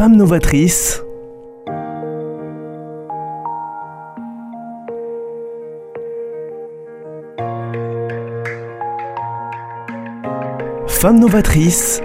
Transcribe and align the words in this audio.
Femme 0.00 0.16
novatrice. 0.16 1.02
Femme 10.86 11.18
novatrice 11.18 12.00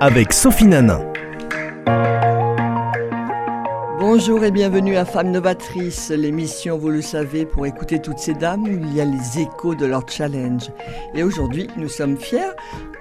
avec 0.00 0.32
Sophie 0.32 0.66
Nanin. 0.66 1.00
Bonjour 4.00 4.42
et 4.42 4.50
bienvenue 4.50 4.96
à 4.96 5.04
Femmes 5.04 5.30
Novatrices, 5.30 6.10
l'émission, 6.10 6.76
vous 6.76 6.90
le 6.90 7.02
savez, 7.02 7.46
pour 7.46 7.66
écouter 7.66 8.00
toutes 8.00 8.18
ces 8.18 8.34
dames 8.34 8.64
où 8.64 8.66
il 8.66 8.96
y 8.96 9.00
a 9.00 9.04
les 9.04 9.42
échos 9.42 9.76
de 9.76 9.86
leur 9.86 10.02
challenge. 10.10 10.72
Et 11.14 11.22
aujourd'hui, 11.22 11.68
nous 11.76 11.88
sommes 11.88 12.16
fiers, 12.16 12.50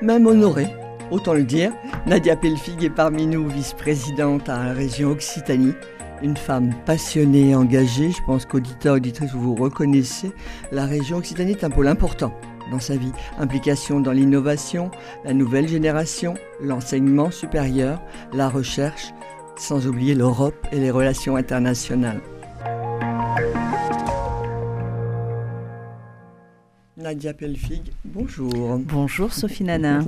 même 0.03 0.27
honorés, 0.27 0.67
autant 1.09 1.33
le 1.33 1.43
dire. 1.43 1.71
Nadia 2.05 2.35
Pelfig 2.35 2.83
est 2.83 2.89
parmi 2.89 3.25
nous, 3.27 3.47
vice-présidente 3.47 4.47
à 4.47 4.63
la 4.63 4.73
région 4.73 5.09
Occitanie. 5.09 5.73
Une 6.21 6.37
femme 6.37 6.73
passionnée 6.85 7.49
et 7.49 7.55
engagée, 7.55 8.11
je 8.11 8.23
pense 8.25 8.45
qu'auditeurs, 8.45 8.95
auditrices, 8.95 9.31
vous 9.33 9.55
vous 9.55 9.61
reconnaissez. 9.61 10.31
La 10.71 10.85
région 10.85 11.17
Occitanie 11.17 11.51
est 11.51 11.63
un 11.63 11.69
pôle 11.69 11.87
important 11.87 12.33
dans 12.71 12.79
sa 12.79 12.95
vie. 12.95 13.11
Implication 13.39 13.99
dans 13.99 14.13
l'innovation, 14.13 14.89
la 15.25 15.33
nouvelle 15.33 15.67
génération, 15.67 16.35
l'enseignement 16.61 17.31
supérieur, 17.31 18.01
la 18.33 18.47
recherche, 18.49 19.13
sans 19.57 19.87
oublier 19.87 20.15
l'Europe 20.15 20.67
et 20.71 20.77
les 20.77 20.91
relations 20.91 21.35
internationales. 21.35 22.21
Nadia 27.07 27.33
Pelfig, 27.33 27.93
bonjour. 28.03 28.79
Bonjour 28.79 29.31
Sophie 29.33 29.63
Nana. 29.63 30.03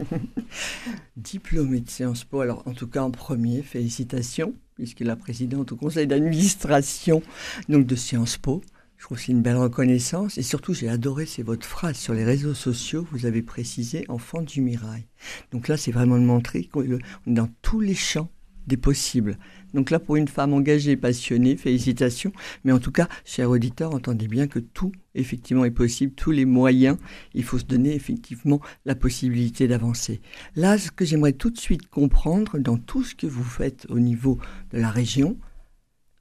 Diplômée 1.16 1.80
de 1.80 1.90
Sciences 1.90 2.26
Po, 2.26 2.42
alors 2.42 2.62
en 2.68 2.74
tout 2.74 2.88
cas 2.88 3.02
en 3.02 3.10
premier, 3.10 3.62
félicitations, 3.62 4.54
puisque 4.76 5.00
la 5.00 5.16
présidente 5.16 5.72
au 5.72 5.78
conseil 5.78 6.08
d'administration 6.08 7.22
donc 7.70 7.86
de 7.86 7.96
Sciences 7.96 8.36
Po. 8.36 8.62
Je 8.98 9.06
trouve 9.06 9.18
que 9.18 9.24
c'est 9.24 9.32
une 9.32 9.42
belle 9.42 9.56
reconnaissance 9.56 10.38
et 10.38 10.42
surtout 10.42 10.74
j'ai 10.74 10.90
adoré, 10.90 11.26
c'est 11.26 11.42
votre 11.42 11.66
phrase 11.66 11.96
sur 11.96 12.14
les 12.14 12.26
réseaux 12.26 12.54
sociaux, 12.54 13.08
vous 13.14 13.26
avez 13.26 13.44
précisé 13.44 14.04
enfant 14.10 14.42
du 14.42 14.60
mirail. 14.60 15.06
Donc 15.54 15.70
là 15.70 15.78
c'est 15.78 15.94
vraiment 15.94 16.18
de 16.18 16.26
montrer 16.26 16.66
qu'on 16.66 16.84
est 16.84 17.00
dans 17.28 17.48
tous 17.62 17.80
les 17.80 17.96
champs 17.96 18.30
des 18.68 18.76
possibles. 18.76 19.38
Donc 19.74 19.92
là, 19.92 20.00
pour 20.00 20.16
une 20.16 20.28
femme 20.28 20.54
engagée, 20.54 20.96
passionnée, 20.96 21.58
félicitations. 21.58 22.32
Mais 22.64 22.72
en 22.72 22.80
tout 22.80 22.92
cas, 22.92 23.08
chers 23.26 23.50
auditeurs, 23.50 23.94
entendez 23.94 24.28
bien 24.28 24.48
que 24.48 24.60
tout, 24.60 24.92
effectivement, 25.16 25.66
est 25.66 25.72
possible, 25.72 26.14
tous 26.14 26.32
les 26.32 26.46
moyens, 26.46 26.98
il 27.34 27.44
faut 27.44 27.60
se 27.60 27.66
donner 27.66 27.94
effectivement 27.94 28.60
la 28.86 28.96
possibilité 28.96 29.68
d'avancer. 29.68 30.22
Là, 30.56 30.78
ce 30.78 30.92
que 30.92 31.06
j'aimerais 31.06 31.34
tout 31.34 31.50
de 31.50 31.60
suite 31.60 31.88
comprendre 31.90 32.58
dans 32.60 32.78
tout 32.78 33.04
ce 33.04 33.16
que 33.16 33.28
vous 33.28 33.44
faites 33.44 33.86
au 33.90 34.00
niveau 34.00 34.40
de 34.72 34.80
la 34.80 34.90
région, 34.90 35.38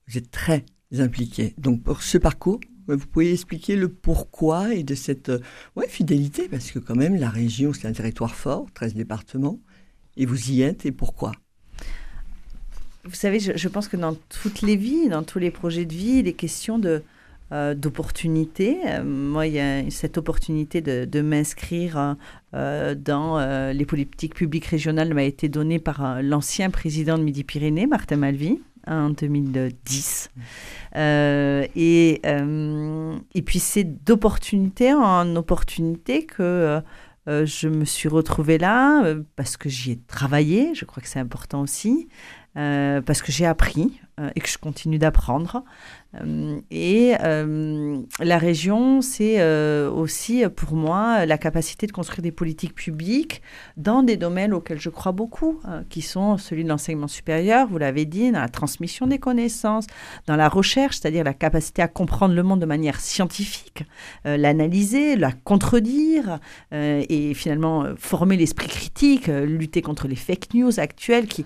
vous 0.06 0.18
êtes 0.18 0.30
très 0.30 0.64
impliqué. 0.98 1.54
Donc 1.58 1.82
pour 1.82 2.02
ce 2.02 2.18
parcours, 2.18 2.60
vous 2.86 3.06
pouvez 3.06 3.32
expliquer 3.32 3.76
le 3.76 3.88
pourquoi 3.88 4.74
et 4.74 4.82
de 4.82 4.94
cette 4.94 5.30
ouais, 5.76 5.88
fidélité, 5.88 6.48
parce 6.48 6.70
que 6.70 6.78
quand 6.78 6.96
même, 6.96 7.16
la 7.16 7.28
région, 7.28 7.72
c'est 7.72 7.86
un 7.86 7.92
territoire 7.92 8.34
fort, 8.34 8.66
13 8.72 8.94
départements, 8.94 9.60
et 10.16 10.24
vous 10.24 10.50
y 10.50 10.62
êtes, 10.62 10.86
et 10.86 10.92
pourquoi? 10.92 11.32
Vous 13.08 13.14
savez, 13.14 13.40
je, 13.40 13.68
pense 13.68 13.88
que 13.88 13.96
dans 13.96 14.14
toutes 14.14 14.62
les 14.62 14.76
vies, 14.76 15.08
dans 15.08 15.22
tous 15.22 15.38
les 15.38 15.50
projets 15.50 15.84
de 15.84 15.94
vie, 15.94 16.22
les 16.22 16.34
questions 16.34 16.78
de 16.78 17.02
euh, 17.50 17.72
d'opportunité. 17.74 18.76
Euh, 18.84 19.02
moi, 19.02 19.46
il 19.46 19.54
y 19.54 19.58
a 19.58 19.90
cette 19.90 20.18
opportunité 20.18 20.82
de, 20.82 21.22
m'inscrire 21.22 22.16
euh, 22.52 22.94
dans 22.94 23.38
les 23.72 23.86
politiques 23.86 24.34
publiques 24.34 24.66
régionales 24.66 25.14
m'a 25.14 25.22
été 25.22 25.48
donnée 25.48 25.78
par 25.78 26.22
l'ancien 26.22 26.68
président 26.68 27.16
de 27.16 27.22
Midi-Pyrénées, 27.22 27.86
Martin 27.86 28.16
Malvy, 28.16 28.60
en 28.86 29.08
2010. 29.08 30.30
et, 30.94 32.20
et 33.34 33.42
puis 33.42 33.58
c'est 33.58 34.04
d'opportunité 34.04 34.92
en 34.92 35.34
opportunité 35.34 36.26
que 36.26 36.82
je 37.26 37.68
me 37.68 37.86
suis 37.86 38.10
retrouvée 38.10 38.58
là 38.58 39.14
parce 39.36 39.56
que 39.56 39.70
j'y 39.70 39.92
ai 39.92 39.98
travaillé, 40.06 40.74
je 40.74 40.84
crois 40.84 41.02
que 41.02 41.08
c'est 41.08 41.18
important 41.18 41.62
aussi, 41.62 42.08
euh, 42.58 43.00
parce 43.00 43.22
que 43.22 43.30
j'ai 43.30 43.46
appris 43.46 44.00
euh, 44.18 44.30
et 44.34 44.40
que 44.40 44.48
je 44.48 44.58
continue 44.58 44.98
d'apprendre. 44.98 45.62
Euh, 46.20 46.58
et 46.72 47.14
la 48.20 48.38
région, 48.38 49.00
c'est 49.00 49.40
aussi 49.86 50.44
pour 50.56 50.74
moi 50.74 51.24
la 51.26 51.38
capacité 51.38 51.86
de 51.86 51.92
construire 51.92 52.22
des 52.22 52.32
politiques 52.32 52.74
publiques 52.74 53.42
dans 53.76 54.02
des 54.02 54.16
domaines 54.16 54.52
auxquels 54.52 54.80
je 54.80 54.88
crois 54.88 55.12
beaucoup, 55.12 55.60
qui 55.90 56.02
sont 56.02 56.36
celui 56.38 56.64
de 56.64 56.68
l'enseignement 56.68 57.08
supérieur, 57.08 57.68
vous 57.68 57.78
l'avez 57.78 58.06
dit, 58.06 58.32
dans 58.32 58.40
la 58.40 58.48
transmission 58.48 59.06
des 59.06 59.18
connaissances, 59.18 59.86
dans 60.26 60.36
la 60.36 60.48
recherche, 60.48 60.98
c'est-à-dire 60.98 61.24
la 61.24 61.34
capacité 61.34 61.82
à 61.82 61.88
comprendre 61.88 62.34
le 62.34 62.42
monde 62.42 62.60
de 62.60 62.66
manière 62.66 63.00
scientifique, 63.00 63.84
l'analyser, 64.24 65.16
la 65.16 65.32
contredire 65.32 66.38
et 66.72 67.34
finalement 67.34 67.84
former 67.98 68.36
l'esprit 68.36 68.68
critique, 68.68 69.26
lutter 69.26 69.82
contre 69.82 70.08
les 70.08 70.16
fake 70.16 70.54
news 70.54 70.80
actuelles 70.80 71.26
qui 71.26 71.44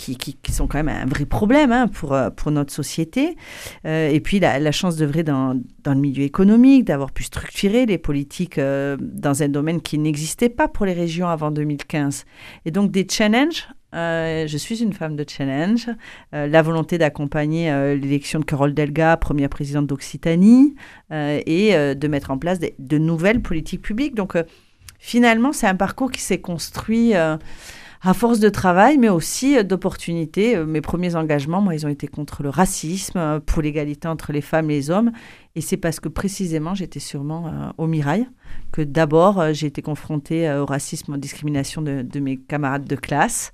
qui, 0.00 0.52
sont 0.52 0.66
quand 0.66 0.82
même 0.82 0.88
un 0.88 1.06
vrai 1.06 1.26
problème 1.26 1.72
hein, 1.72 1.88
pour, 1.88 2.12
euh, 2.12 2.30
pour 2.30 2.50
notre 2.50 2.72
société. 2.72 3.36
Euh, 3.84 4.08
et 4.08 4.20
puis 4.20 4.40
la, 4.40 4.72
chance 4.72 4.96
d'œuvrer 4.96 5.22
dans, 5.22 5.60
dans, 5.84 5.94
le 5.94 6.00
milieu 6.00 6.24
économique, 6.24 6.84
d'avoir 6.84 7.12
pu 7.12 7.24
structurer 7.24 7.86
les 7.86 7.98
politiques 7.98 8.58
euh, 8.58 8.96
dans 9.00 9.42
un 9.42 9.48
domaine 9.48 9.80
qui 9.80 9.98
n'existait 9.98 10.48
pas 10.48 10.68
pour 10.68 10.86
les 10.86 10.94
régions 10.94 11.28
avant 11.28 11.50
2015. 11.50 12.24
Et 12.64 12.70
donc 12.70 12.90
des 12.90 13.06
challenges. 13.08 13.68
je 13.92 14.56
suis 14.56 14.82
une 14.82 14.92
femme 14.92 15.16
de 15.16 15.24
challenge. 15.28 15.88
la 16.32 16.62
volonté 16.62 16.96
d'accompagner 16.96 17.70
l'élection 17.96 18.40
de 18.40 18.44
Carole 18.44 18.72
Delga, 18.72 19.16
première 19.16 19.48
présidente 19.48 19.86
d'Occitanie, 19.86 20.74
et 21.10 21.72
de 21.74 22.08
mettre 22.08 22.30
en 22.30 22.38
place 22.38 22.58
de 22.60 22.98
nouvelles 22.98 23.42
politiques 23.42 23.82
publiques. 23.82 24.14
Donc 24.14 24.36
finalement, 24.98 25.52
c'est 25.52 25.66
un 25.66 25.74
parcours 25.74 26.10
qui 26.10 26.20
s'est 26.20 26.40
construit 26.40 27.14
à 28.02 28.14
force 28.14 28.40
de 28.40 28.48
travail, 28.48 28.96
mais 28.98 29.08
aussi 29.08 29.58
euh, 29.58 29.62
d'opportunités. 29.62 30.56
Euh, 30.56 30.64
mes 30.64 30.80
premiers 30.80 31.16
engagements, 31.16 31.60
moi, 31.60 31.74
ils 31.74 31.84
ont 31.84 31.90
été 31.90 32.06
contre 32.06 32.42
le 32.42 32.48
racisme, 32.48 33.18
euh, 33.18 33.40
pour 33.40 33.62
l'égalité 33.62 34.08
entre 34.08 34.32
les 34.32 34.40
femmes 34.40 34.70
et 34.70 34.74
les 34.74 34.90
hommes. 34.90 35.12
Et 35.56 35.60
c'est 35.60 35.76
parce 35.76 36.00
que 36.00 36.08
précisément, 36.08 36.74
j'étais 36.74 37.00
sûrement 37.00 37.72
au 37.76 37.86
Mirail 37.86 38.28
que 38.72 38.82
d'abord, 38.82 39.52
j'ai 39.52 39.66
été 39.66 39.82
confrontée 39.82 40.50
au 40.52 40.64
racisme, 40.64 41.14
aux 41.14 41.16
discriminations 41.16 41.82
de, 41.82 42.02
de 42.02 42.20
mes 42.20 42.36
camarades 42.36 42.84
de 42.84 42.94
classe. 42.96 43.52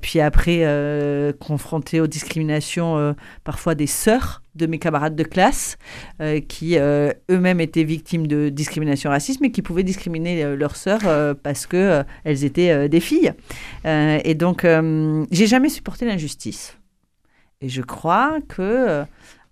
puis 0.00 0.20
après, 0.20 1.34
confrontée 1.40 2.00
aux 2.00 2.06
discriminations 2.06 3.14
parfois 3.42 3.74
des 3.74 3.88
sœurs 3.88 4.42
de 4.56 4.66
mes 4.66 4.78
camarades 4.78 5.14
de 5.14 5.22
classe 5.22 5.76
euh, 6.20 6.40
qui 6.40 6.78
euh, 6.78 7.12
eux-mêmes 7.30 7.60
étaient 7.60 7.84
victimes 7.84 8.26
de 8.26 8.48
discrimination 8.48 9.10
raciste, 9.10 9.40
mais 9.40 9.50
qui 9.50 9.62
pouvaient 9.62 9.82
discriminer 9.82 10.42
euh, 10.42 10.56
leurs 10.56 10.76
sœurs 10.76 11.36
parce 11.42 11.66
que 11.66 12.02
elles 12.24 12.44
étaient 12.44 12.88
des 12.88 13.00
filles. 13.00 13.32
et 13.84 14.34
donc, 14.34 14.66
j'ai 15.30 15.46
jamais 15.46 15.68
supporté 15.68 16.06
l'injustice. 16.06 16.78
Et 17.60 17.68
je 17.68 17.82
crois 17.82 18.38
que 18.48 19.04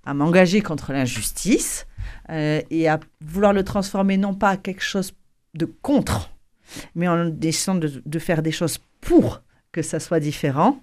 à 0.07 0.15
m'engager 0.15 0.61
contre 0.61 0.93
l'injustice 0.93 1.87
et 2.29 2.89
à 2.89 3.01
vouloir 3.21 3.53
le 3.53 3.65
transformer 3.65 4.17
non 4.17 4.35
pas 4.35 4.51
à 4.51 4.57
quelque 4.57 4.83
chose 4.83 5.13
de 5.55 5.67
contre, 5.67 6.31
mais 6.95 7.09
en 7.09 7.33
essayant 7.41 7.77
de, 7.77 8.03
de 8.05 8.19
faire 8.19 8.43
des 8.43 8.53
choses 8.53 8.79
pour 9.01 9.43
que 9.73 9.83
ça 9.83 10.01
soit 10.01 10.21
différent, 10.21 10.81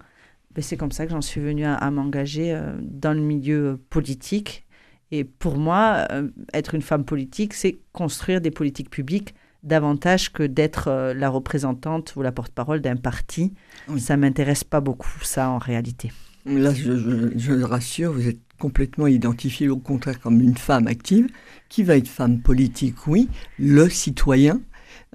ben, 0.56 0.62
c'est 0.62 0.78
comme 0.78 0.92
ça 0.92 1.06
que 1.06 1.12
j'en 1.12 1.22
suis 1.22 1.42
venue 1.42 1.66
à, 1.66 1.92
m'engager 1.92 2.54
euh, 2.54 2.74
dans 2.82 3.14
le 3.14 3.22
milieu 3.22 3.80
politique. 3.90 4.66
Et 5.12 5.24
pour 5.24 5.58
moi, 5.58 6.08
euh, 6.12 6.30
être 6.54 6.76
une 6.76 6.82
femme 6.82 7.06
politique, 7.06 7.54
c'est 7.54 7.80
construire 7.94 8.42
des 8.42 8.52
politiques 8.52 8.90
publiques 8.90 9.34
davantage 9.64 10.34
que 10.34 10.44
d'être 10.44 10.88
euh, 10.88 11.14
la 11.14 11.30
représentante 11.30 12.14
ou 12.16 12.22
la 12.22 12.32
porte-parole 12.32 12.82
d'un 12.82 12.96
parti. 12.96 13.54
Ça 13.98 14.18
m'intéresse 14.18 14.64
pas 14.64 14.82
beaucoup, 14.82 15.20
ça, 15.22 15.50
en 15.50 15.58
réalité. 15.58 16.12
Là, 16.46 16.74
je, 16.74 16.98
je, 16.98 17.38
je, 17.38 17.54
le 17.54 17.66
rassure, 17.66 18.12
vous 18.12 18.28
êtes 18.28 18.40
complètement 18.62 19.08
identifiée 19.08 19.70
au 19.70 19.78
contraire 19.78 20.20
comme 20.20 20.40
une 20.40 20.56
femme 20.56 20.86
active, 20.86 21.28
qui 21.68 21.82
va 21.82 21.98
être 21.98 22.08
femme 22.08 22.42
politique, 22.42 23.08
oui, 23.08 23.28
le 23.58 23.90
citoyen, 23.90 24.62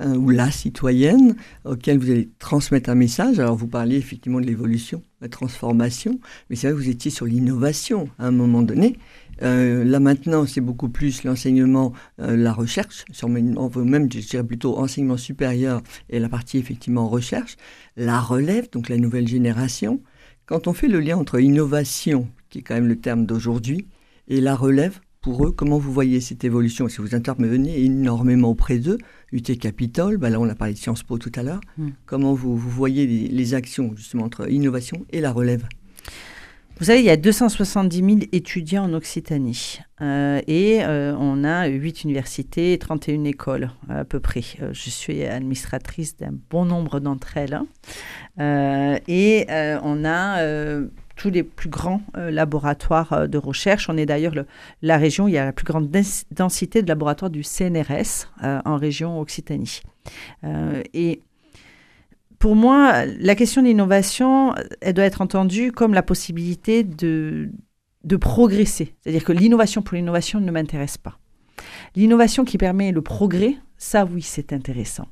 ou 0.05 0.29
la 0.29 0.51
citoyenne 0.51 1.37
auquel 1.65 1.99
vous 1.99 2.11
allez 2.11 2.29
transmettre 2.39 2.91
un 2.91 2.95
message. 2.95 3.39
Alors 3.39 3.57
vous 3.57 3.67
parliez 3.67 3.97
effectivement 3.97 4.41
de 4.41 4.47
l'évolution, 4.47 5.03
la 5.23 5.29
transformation, 5.29 6.19
mais 6.51 6.57
c'est 6.57 6.69
vrai 6.69 6.77
que 6.77 6.83
vous 6.83 6.91
étiez 6.91 7.11
sur 7.11 7.25
l'innovation 7.25 8.09
à 8.19 8.27
un 8.27 8.31
moment 8.31 8.63
donné. 8.63 8.99
Euh, 9.43 9.85
là 9.85 10.01
maintenant, 10.01 10.47
c'est 10.47 10.61
beaucoup 10.61 10.89
plus 10.89 11.25
l'enseignement, 11.25 11.93
euh, 12.21 12.37
la 12.37 12.53
recherche, 12.53 13.05
sur 13.11 13.29
même 13.29 13.55
je 14.13 14.27
dirais 14.27 14.45
plutôt 14.45 14.79
enseignement 14.79 15.17
supérieur 15.17 15.83
et 16.11 16.19
la 16.19 16.29
partie 16.29 16.59
effectivement 16.59 17.09
recherche, 17.09 17.57
la 17.97 18.21
relève, 18.21 18.69
donc 18.71 18.89
la 18.89 18.97
nouvelle 18.97 19.29
génération. 19.29 20.01
Quand 20.47 20.69
on 20.69 20.73
fait 20.73 20.89
le 20.89 21.01
lien 21.01 21.17
entre 21.17 21.41
innovation, 21.41 22.29
qui 22.49 22.59
est 22.59 22.63
quand 22.63 22.75
même 22.75 22.89
le 22.89 22.97
terme 22.97 23.27
d'aujourd'hui, 23.27 23.87
et 24.29 24.41
la 24.41 24.55
relève, 24.55 25.01
pour 25.27 25.45
eux, 25.45 25.51
comment 25.51 25.79
vous 25.79 25.93
voyez 25.93 26.21
cette 26.21 26.45
évolution? 26.45 26.89
Si 26.89 26.99
vous 26.99 27.17
intervenez 27.17 27.83
énormément 27.83 28.51
auprès 28.51 28.79
d'eux, 28.79 28.99
UT 29.33 29.43
Capitole, 29.59 30.19
bah 30.19 30.31
là 30.31 30.39
on 30.39 30.49
a 30.49 30.55
parlé 30.55 30.75
de 30.75 30.79
Sciences 30.79 31.03
Po 31.03 31.19
tout 31.19 31.33
à 31.35 31.43
l'heure, 31.43 31.61
hmm. 31.79 31.89
comment 32.07 32.33
vous, 32.33 32.57
voyez 32.57 33.07
les, 33.07 33.55
actions 33.55 33.93
justement 33.97 34.23
entre 34.23 34.49
innovation 34.49 35.05
et 35.11 35.21
la 35.21 35.33
relève? 35.33 35.65
Vous 36.79 36.85
savez, 36.85 37.01
il 37.01 37.07
y 37.07 37.11
a 37.11 37.17
270 37.17 37.97
000 37.97 38.19
étudiants 38.31 38.85
en 38.85 38.93
Occitanie 38.93 39.81
euh, 40.01 40.41
et 40.47 40.85
euh, 40.85 41.17
on 41.19 41.43
a 41.43 41.67
8 41.67 42.05
universités 42.05 42.75
et 42.75 42.79
31 42.79 43.25
écoles 43.25 43.71
à 43.89 44.05
peu 44.05 44.21
près. 44.21 44.43
Euh, 44.61 44.71
je 44.73 44.91
suis 44.91 45.25
administratrice 45.25 46.19
d'un 46.19 46.35
bon 46.51 46.67
nombre 46.67 47.01
d'entre 47.01 47.37
elles. 47.37 47.55
Hein. 47.55 48.99
et 49.09 49.47
on 49.83 50.05
a 50.05 50.41
tous 51.17 51.31
les 51.31 51.43
plus 51.43 51.69
grands 51.69 52.03
laboratoires 52.15 53.29
de 53.29 53.39
recherche. 53.39 53.89
On 53.89 53.97
est 53.97 54.07
d'ailleurs 54.07 54.35
la 54.83 54.97
région 54.99 55.29
il 55.29 55.33
y 55.33 55.39
a 55.39 55.47
la 55.47 55.53
plus 55.53 55.65
grande 55.65 55.91
densité 56.31 56.83
de 56.83 56.89
laboratoires 56.89 57.31
du 57.31 57.43
CNRS 57.43 58.29
en 58.43 58.77
région 58.77 59.19
Occitanie. 59.19 59.81
et 60.95 61.21
pour 62.39 62.55
moi, 62.55 63.07
la 63.07 63.35
question 63.35 63.63
de 63.63 63.67
l'innovation, 63.67 64.55
elle 64.81 64.95
doit 64.95 65.05
être 65.05 65.23
entendue 65.23 65.73
comme 65.73 65.95
la 65.95 66.03
possibilité 66.03 66.85
de, 66.85 67.51
de 68.05 68.17
progresser. 68.17 68.95
C'est-à-dire 69.01 69.25
que 69.25 69.33
l'innovation 69.33 69.83
pour 69.83 69.97
l'innovation 69.97 70.41
ne 70.41 70.51
m'intéresse 70.51 70.99
pas. 70.99 71.19
L'innovation 71.95 72.45
qui 72.45 72.59
permet 72.59 72.93
le 72.93 73.03
progrès, 73.03 73.57
ça 73.79 74.05
oui, 74.07 74.23
c'est 74.23 74.53
intéressant. 74.53 75.07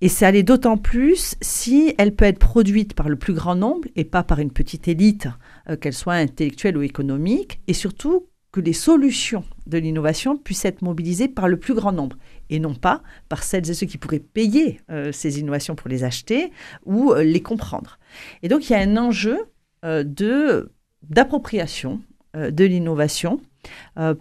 Et 0.00 0.08
ça 0.08 0.30
l'est 0.30 0.42
d'autant 0.42 0.76
plus 0.76 1.36
si 1.40 1.94
elle 1.98 2.14
peut 2.14 2.24
être 2.24 2.38
produite 2.38 2.94
par 2.94 3.08
le 3.08 3.16
plus 3.16 3.32
grand 3.32 3.54
nombre 3.54 3.88
et 3.94 4.04
pas 4.04 4.22
par 4.24 4.40
une 4.40 4.50
petite 4.50 4.88
élite, 4.88 5.28
euh, 5.68 5.76
qu'elle 5.76 5.92
soit 5.92 6.14
intellectuelle 6.14 6.76
ou 6.76 6.82
économique, 6.82 7.60
et 7.68 7.74
surtout 7.74 8.26
que 8.50 8.60
les 8.60 8.72
solutions 8.72 9.44
de 9.66 9.78
l'innovation 9.78 10.36
puissent 10.36 10.64
être 10.64 10.82
mobilisées 10.82 11.28
par 11.28 11.48
le 11.48 11.58
plus 11.58 11.74
grand 11.74 11.92
nombre 11.92 12.18
et 12.50 12.58
non 12.58 12.74
pas 12.74 13.02
par 13.28 13.44
celles 13.44 13.70
et 13.70 13.74
ceux 13.74 13.86
qui 13.86 13.96
pourraient 13.96 14.18
payer 14.18 14.80
euh, 14.90 15.10
ces 15.10 15.40
innovations 15.40 15.74
pour 15.74 15.88
les 15.88 16.04
acheter 16.04 16.52
ou 16.84 17.12
euh, 17.12 17.22
les 17.22 17.40
comprendre. 17.40 17.98
Et 18.42 18.48
donc 18.48 18.68
il 18.68 18.72
y 18.72 18.76
a 18.76 18.80
un 18.80 18.96
enjeu 18.96 19.38
d'appropriation 21.02 22.00
de 22.34 22.64
l'innovation 22.64 23.40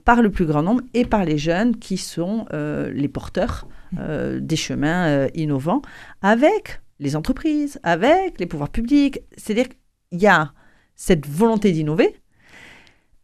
par 0.04 0.22
le 0.22 0.30
plus 0.30 0.46
grand 0.46 0.64
nombre 0.64 0.82
et 0.94 1.06
par 1.06 1.26
les 1.26 1.38
jeunes 1.38 1.78
qui 1.78 1.98
sont 1.98 2.46
les 2.52 3.08
porteurs 3.08 3.68
des 3.94 4.56
chemins 4.56 5.28
innovants 5.34 5.82
avec 6.22 6.82
les 7.00 7.16
entreprises, 7.16 7.80
avec 7.84 8.40
les 8.40 8.46
pouvoirs 8.46 8.70
publics. 8.70 9.22
C'est-à-dire 9.36 9.70
qu'il 9.70 10.22
y 10.22 10.28
a 10.28 10.54
cette 10.96 11.28
volonté 11.28 11.72
d'innover, 11.72 12.16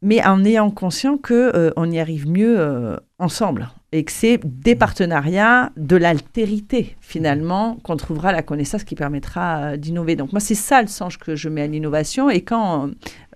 mais 0.01 0.25
en 0.25 0.43
ayant 0.43 0.71
conscience 0.71 1.19
qu'on 1.21 1.71
on 1.75 1.91
y 1.91 1.99
arrive 1.99 2.27
mieux 2.27 2.99
ensemble 3.19 3.69
et 3.93 4.03
que 4.03 4.11
c'est 4.11 4.39
des 4.43 4.75
partenariats, 4.75 5.71
de 5.77 5.95
l'altérité 5.95 6.97
finalement, 6.99 7.77
qu'on 7.83 7.95
trouvera 7.95 8.33
la 8.33 8.41
connaissance 8.41 8.83
qui 8.83 8.95
permettra 8.95 9.59
euh, 9.59 9.77
d'innover. 9.77 10.17
Donc 10.17 10.33
moi, 10.33 10.41
c'est 10.41 10.55
ça 10.55 10.81
le 10.81 10.89
sens 10.89 11.15
que 11.15 11.37
je 11.37 11.47
mets 11.47 11.61
à 11.61 11.67
l'innovation. 11.67 12.29
Et 12.29 12.41
quand 12.41 12.87
euh, 12.87 12.91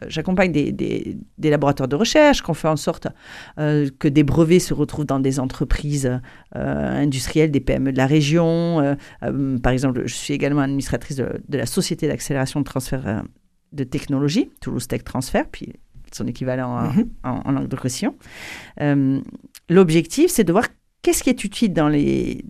j'accompagne 0.08 0.52
des, 0.52 0.74
des, 0.74 1.50
laboratoires 1.50 1.88
de 1.88 1.96
recherche, 1.96 2.42
qu'on 2.42 2.54
fait 2.54 2.68
en 2.68 2.76
sorte 2.76 3.08
euh, 3.60 3.90
que 3.98 4.10
des 4.10 4.24
brevets 4.24 4.60
se 4.60 4.74
retrouvent 4.74 5.06
dans 5.06 5.20
des 5.20 5.40
entreprises 5.40 6.20
industrielles, 6.54 7.52
des 7.52 7.62
PME 7.62 7.94
de 7.94 7.98
la 7.98 8.08
région. 8.08 8.98
par 9.64 9.72
exemple, 9.72 10.04
je 10.06 10.14
suis 10.14 10.34
également 10.34 10.62
administratrice 10.62 11.16
de, 11.16 11.42
la 11.50 11.66
Société 11.66 12.08
d'accélération 12.08 12.60
de 12.60 12.66
transfert 12.66 13.24
de 13.72 13.84
technologie, 13.86 14.52
Toulouse 14.60 14.88
Tech 14.88 15.06
Transfer, 15.06 15.44
puis 15.50 15.74
son 16.12 16.28
équivalent 16.28 16.84
mm-hmm. 16.84 17.08
en, 17.24 17.42
en, 17.46 17.52
langue 17.52 17.70
de 17.70 17.76
question. 17.78 18.16
L'objectif, 19.72 20.30
c'est 20.30 20.44
de 20.44 20.52
voir 20.52 20.68
qu'est-ce 21.02 21.24
qui 21.24 21.30
est 21.30 21.46
utile 21.46 21.72
dans, 21.72 21.88
les, 21.88 22.44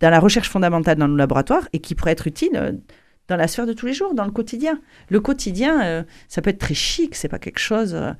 dans 0.00 0.08
la 0.08 0.18
recherche 0.18 0.48
fondamentale 0.48 0.96
dans 0.96 1.06
nos 1.06 1.16
laboratoires 1.16 1.68
et 1.74 1.80
qui 1.80 1.94
pourrait 1.94 2.12
être 2.12 2.26
utile 2.26 2.52
euh, 2.54 2.72
dans 3.28 3.36
la 3.36 3.46
sphère 3.46 3.66
de 3.66 3.74
tous 3.74 3.84
les 3.84 3.92
jours, 3.92 4.14
dans 4.14 4.24
le 4.24 4.30
quotidien. 4.30 4.80
Le 5.10 5.20
quotidien, 5.20 5.84
euh, 5.84 6.02
ça 6.28 6.40
peut 6.40 6.48
être 6.48 6.58
très 6.58 6.72
chic, 6.72 7.14
c'est 7.14 7.28
pas 7.28 7.38
quelque 7.38 7.58
chose. 7.58 7.94
Euh, 7.94 8.14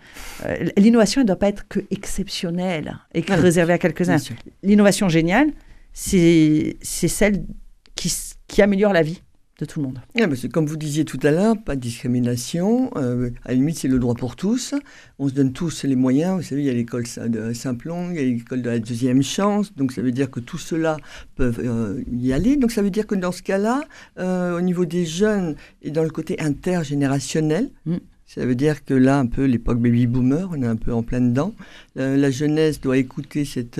l'innovation, 0.76 1.22
elle 1.22 1.24
ne 1.24 1.28
doit 1.28 1.38
pas 1.38 1.48
être 1.48 1.66
que 1.66 1.80
exceptionnelle 1.90 2.98
et 3.14 3.22
que 3.22 3.32
réservée 3.32 3.72
à 3.72 3.78
quelques-uns. 3.78 4.18
L'innovation 4.62 5.08
géniale, 5.08 5.48
c'est 5.94 6.76
celle 6.82 7.46
qui, 7.94 8.14
qui 8.48 8.60
améliore 8.60 8.92
la 8.92 9.02
vie 9.02 9.22
de 9.58 9.64
tout 9.64 9.80
le 9.80 9.86
monde. 9.86 10.00
Ah, 10.18 10.26
comme 10.52 10.66
vous 10.66 10.76
disiez 10.76 11.04
tout 11.04 11.20
à 11.22 11.30
l'heure, 11.30 11.56
pas 11.56 11.76
de 11.76 11.80
discrimination. 11.80 12.90
Euh, 12.96 13.30
à 13.44 13.48
la 13.48 13.54
limite, 13.54 13.78
c'est 13.78 13.88
le 13.88 13.98
droit 13.98 14.14
pour 14.14 14.36
tous. 14.36 14.74
On 15.18 15.28
se 15.28 15.34
donne 15.34 15.52
tous 15.52 15.84
les 15.84 15.96
moyens. 15.96 16.36
Vous 16.36 16.42
savez, 16.42 16.62
il 16.62 16.66
y 16.66 16.70
a 16.70 16.74
l'école 16.74 17.04
de 17.26 17.52
Saint-Plon, 17.52 18.10
il 18.10 18.16
y 18.16 18.18
a 18.18 18.22
l'école 18.22 18.62
de 18.62 18.70
la 18.70 18.78
deuxième 18.78 19.22
chance. 19.22 19.74
Donc, 19.74 19.92
ça 19.92 20.02
veut 20.02 20.12
dire 20.12 20.30
que 20.30 20.40
tout 20.40 20.58
cela 20.58 20.96
peuvent 21.36 21.60
euh, 21.62 22.02
y 22.10 22.32
aller. 22.32 22.56
Donc, 22.56 22.72
ça 22.72 22.82
veut 22.82 22.90
dire 22.90 23.06
que 23.06 23.14
dans 23.14 23.32
ce 23.32 23.42
cas-là, 23.42 23.84
euh, 24.18 24.56
au 24.56 24.60
niveau 24.60 24.84
des 24.84 25.04
jeunes 25.04 25.56
et 25.82 25.90
dans 25.90 26.02
le 26.02 26.10
côté 26.10 26.40
intergénérationnel, 26.40 27.70
mm. 27.86 27.96
Ça 28.34 28.46
veut 28.46 28.54
dire 28.54 28.82
que 28.82 28.94
là, 28.94 29.18
un 29.18 29.26
peu 29.26 29.44
l'époque 29.44 29.78
baby 29.78 30.06
boomer, 30.06 30.48
on 30.50 30.62
est 30.62 30.66
un 30.66 30.76
peu 30.76 30.90
en 30.94 31.02
plein 31.02 31.20
dedans. 31.20 31.54
La, 31.96 32.30
jeunesse 32.30 32.80
doit 32.80 32.96
écouter 32.96 33.44
cette, 33.44 33.78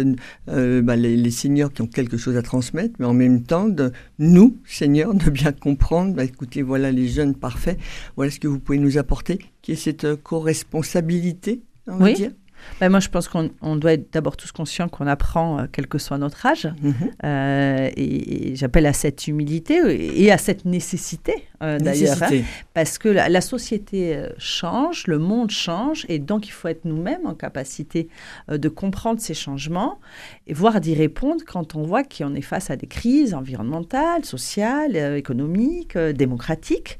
euh, 0.50 0.82
bah, 0.82 0.94
les, 0.94 1.31
seniors 1.31 1.72
qui 1.72 1.81
ont 1.81 1.87
quelque 1.87 2.19
chose 2.19 2.37
à 2.37 2.43
transmettre, 2.43 2.94
mais 2.99 3.06
en 3.06 3.14
même 3.14 3.44
temps, 3.44 3.66
de, 3.66 3.93
nous, 4.19 4.58
seniors, 4.66 5.14
de 5.14 5.31
bien 5.31 5.52
comprendre, 5.52 6.14
bah, 6.14 6.25
écoutez, 6.25 6.60
voilà 6.60 6.93
les 6.93 7.08
jeunes 7.08 7.34
parfaits, 7.34 7.78
voilà 8.16 8.31
ce 8.31 8.38
que 8.38 8.46
vous 8.46 8.58
pouvez 8.58 8.76
nous 8.76 8.99
apporter, 8.99 9.38
qui 9.62 9.72
est 9.72 9.76
cette 9.76 10.04
euh, 10.04 10.16
co-responsabilité, 10.22 11.62
on 11.87 11.96
va 11.96 12.12
dire. 12.12 12.32
Ben, 12.80 12.88
moi, 12.88 13.00
je 13.00 13.08
pense 13.08 13.28
qu'on 13.28 13.76
doit 13.76 13.92
être 13.92 14.12
d'abord 14.12 14.36
tous 14.36 14.52
conscients 14.52 14.88
qu'on 14.88 15.06
apprend, 15.06 15.60
euh, 15.60 15.66
quel 15.70 15.86
que 15.86 15.98
soit 15.98 16.18
notre 16.18 16.44
âge. 16.46 16.68
Mhm. 16.82 16.94
Euh, 17.24 17.90
et, 17.96 18.56
j'appelle 18.56 18.86
à 18.86 18.92
cette 18.92 19.26
humilité 19.28 19.80
et 20.20 20.32
à 20.32 20.38
cette 20.38 20.64
nécessité, 20.64 21.46
euh, 21.62 21.78
d'ailleurs. 21.78 22.22
Hein, 22.22 22.40
parce 22.74 22.98
que 22.98 23.08
la, 23.08 23.40
société 23.40 24.16
change, 24.38 25.06
le 25.06 25.18
monde 25.18 25.50
change, 25.50 26.06
et 26.08 26.18
donc 26.18 26.46
il 26.46 26.50
faut 26.50 26.68
être 26.68 26.84
nous-mêmes 26.84 27.26
en 27.26 27.34
capacité 27.34 28.08
de 28.48 28.68
comprendre 28.68 29.20
ces 29.20 29.34
changements, 29.34 29.98
et 30.46 30.54
voire 30.54 30.80
d'y 30.80 30.94
répondre 30.94 31.42
quand 31.46 31.74
on 31.74 31.82
voit 31.82 32.04
qu'on 32.04 32.34
est 32.34 32.42
face 32.42 32.70
à 32.70 32.76
des 32.76 32.86
crises 32.86 33.34
environnementales, 33.34 34.24
sociales, 34.24 34.96
économiques, 35.16 35.98
démocratiques. 35.98 36.98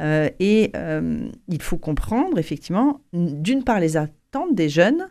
et 0.00 0.72
il 1.48 1.62
faut 1.62 1.78
comprendre, 1.78 2.38
effectivement, 2.38 3.00
d'une 3.12 3.64
part 3.64 3.80
les 3.80 3.96
des 4.52 4.68
jeunes, 4.68 5.08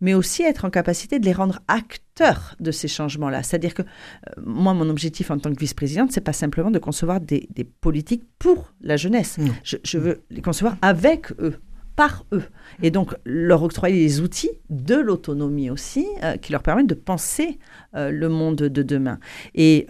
mais 0.00 0.14
aussi 0.14 0.42
être 0.42 0.64
en 0.64 0.70
capacité 0.70 1.18
de 1.18 1.24
les 1.24 1.32
rendre 1.32 1.60
acteurs 1.68 2.54
de 2.60 2.70
ces 2.70 2.88
changements-là. 2.88 3.42
C'est-à-dire 3.42 3.74
que 3.74 3.82
euh, 3.82 4.42
moi, 4.44 4.74
mon 4.74 4.88
objectif 4.88 5.30
en 5.30 5.38
tant 5.38 5.52
que 5.52 5.58
vice-présidente, 5.58 6.12
c'est 6.12 6.20
pas 6.20 6.32
simplement 6.32 6.70
de 6.70 6.78
concevoir 6.78 7.20
des, 7.20 7.48
politiques 7.80 8.24
pour 8.38 8.72
la 8.80 8.96
jeunesse. 8.96 9.38
Je, 9.62 9.98
veux 9.98 10.22
les 10.30 10.42
concevoir 10.42 10.76
avec 10.82 11.32
eux 11.40 11.58
par 11.96 12.24
eux. 12.32 12.42
Et 12.82 12.90
donc 12.90 13.14
leur 13.24 13.62
octroyer 13.62 13.96
les 13.96 14.20
outils 14.20 14.50
de 14.70 14.96
l'autonomie 14.96 15.70
aussi, 15.70 16.06
euh, 16.22 16.36
qui 16.36 16.52
leur 16.52 16.62
permettent 16.62 16.88
de 16.88 16.94
penser 16.94 17.58
euh, 17.94 18.10
le 18.10 18.28
monde 18.28 18.56
de 18.56 18.82
demain. 18.82 19.18
Et 19.54 19.86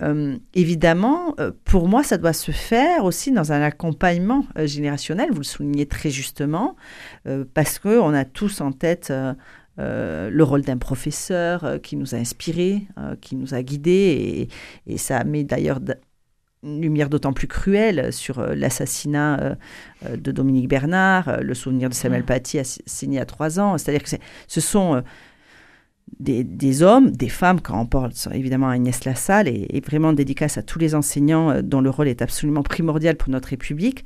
évidemment, 0.54 1.34
pour 1.64 1.88
moi, 1.88 2.02
ça 2.02 2.18
doit 2.18 2.32
se 2.32 2.50
faire 2.50 3.04
aussi 3.04 3.32
dans 3.32 3.52
un 3.52 3.62
accompagnement 3.62 4.44
générationnel, 4.64 5.28
vous 5.30 5.38
le 5.38 5.44
soulignez 5.44 5.86
très 5.86 6.10
justement, 6.10 6.76
parce 7.54 7.78
qu'on 7.78 8.14
a 8.14 8.24
tous 8.24 8.60
en 8.60 8.72
tête 8.72 9.12
euh, 9.80 10.30
le 10.30 10.44
rôle 10.44 10.62
d'un 10.62 10.78
professeur 10.78 11.64
euh, 11.64 11.78
qui 11.78 11.96
nous 11.96 12.14
a 12.14 12.18
inspirés, 12.18 12.86
euh, 12.96 13.16
qui 13.20 13.34
nous 13.34 13.54
a 13.54 13.62
guidés, 13.62 14.48
et, 14.86 14.98
ça 14.98 15.24
met 15.24 15.42
d'ailleurs 15.42 15.80
une 16.64 16.80
lumière 16.80 17.10
d'autant 17.10 17.32
plus 17.32 17.46
cruelle 17.46 18.12
sur 18.12 18.40
l'assassinat 18.40 19.56
de 20.10 20.32
Dominique 20.32 20.68
Bernard, 20.68 21.42
le 21.42 21.54
souvenir 21.54 21.88
de 21.88 21.94
Samuel 21.94 22.24
Paty 22.24 22.58
assassiné 22.58 23.20
à 23.20 23.26
trois 23.26 23.60
ans. 23.60 23.76
C'est-à-dire 23.78 24.02
que 24.02 24.10
ce 24.48 24.60
sont 24.60 25.02
des, 26.18 26.82
hommes, 26.82 27.10
des 27.10 27.28
femmes, 27.28 27.60
quand 27.60 27.80
on 27.80 27.86
parle 27.86 28.12
évidemment 28.32 28.68
à 28.68 28.72
Agnès 28.72 29.04
Lassalle, 29.04 29.48
et, 29.48 29.66
et 29.70 29.80
vraiment 29.80 30.12
dédicace 30.12 30.58
à 30.58 30.62
tous 30.62 30.78
les 30.78 30.94
enseignants 30.94 31.62
dont 31.62 31.80
le 31.80 31.90
rôle 31.90 32.08
est 32.08 32.22
absolument 32.22 32.62
primordial 32.62 33.16
pour 33.16 33.30
notre 33.30 33.48
République 33.48 34.04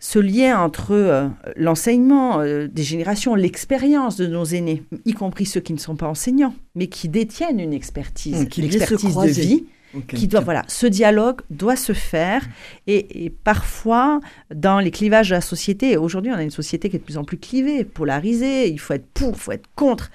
ce 0.00 0.18
lien 0.18 0.58
entre 0.58 0.92
euh, 0.92 1.28
l'enseignement 1.56 2.40
euh, 2.40 2.66
des 2.66 2.82
générations, 2.82 3.34
l'expérience 3.34 4.16
de 4.16 4.26
nos 4.26 4.44
aînés, 4.44 4.82
y 5.04 5.12
compris 5.12 5.44
ceux 5.44 5.60
qui 5.60 5.74
ne 5.74 5.78
sont 5.78 5.94
pas 5.94 6.08
enseignants, 6.08 6.54
mais 6.74 6.88
qui 6.88 7.08
détiennent 7.08 7.60
une 7.60 7.74
expertise, 7.74 8.48
une 8.56 8.64
expertise 8.64 9.14
de 9.14 9.28
vie. 9.28 9.66
Qui 10.08 10.28
doit, 10.28 10.40
voilà, 10.40 10.62
ce 10.68 10.86
dialogue 10.86 11.40
doit 11.50 11.76
se 11.76 11.92
faire 11.92 12.46
et, 12.86 13.32
parfois 13.42 14.20
dans 14.54 14.78
les 14.78 14.90
clivages 14.90 15.30
de 15.30 15.34
la 15.34 15.40
société. 15.40 15.96
Aujourd'hui, 15.96 16.30
on 16.30 16.36
a 16.36 16.42
une 16.42 16.50
société 16.50 16.88
qui 16.88 16.96
est 16.96 17.00
de 17.00 17.04
plus 17.04 17.18
en 17.18 17.24
plus 17.24 17.38
clivée, 17.38 17.84
polarisée. 17.84 18.68
Il 18.68 18.78
faut 18.78 18.94
être 18.94 19.06
pour, 19.12 19.30
il 19.30 19.38
faut 19.38 19.52
être 19.52 19.68
contre. 19.74 20.10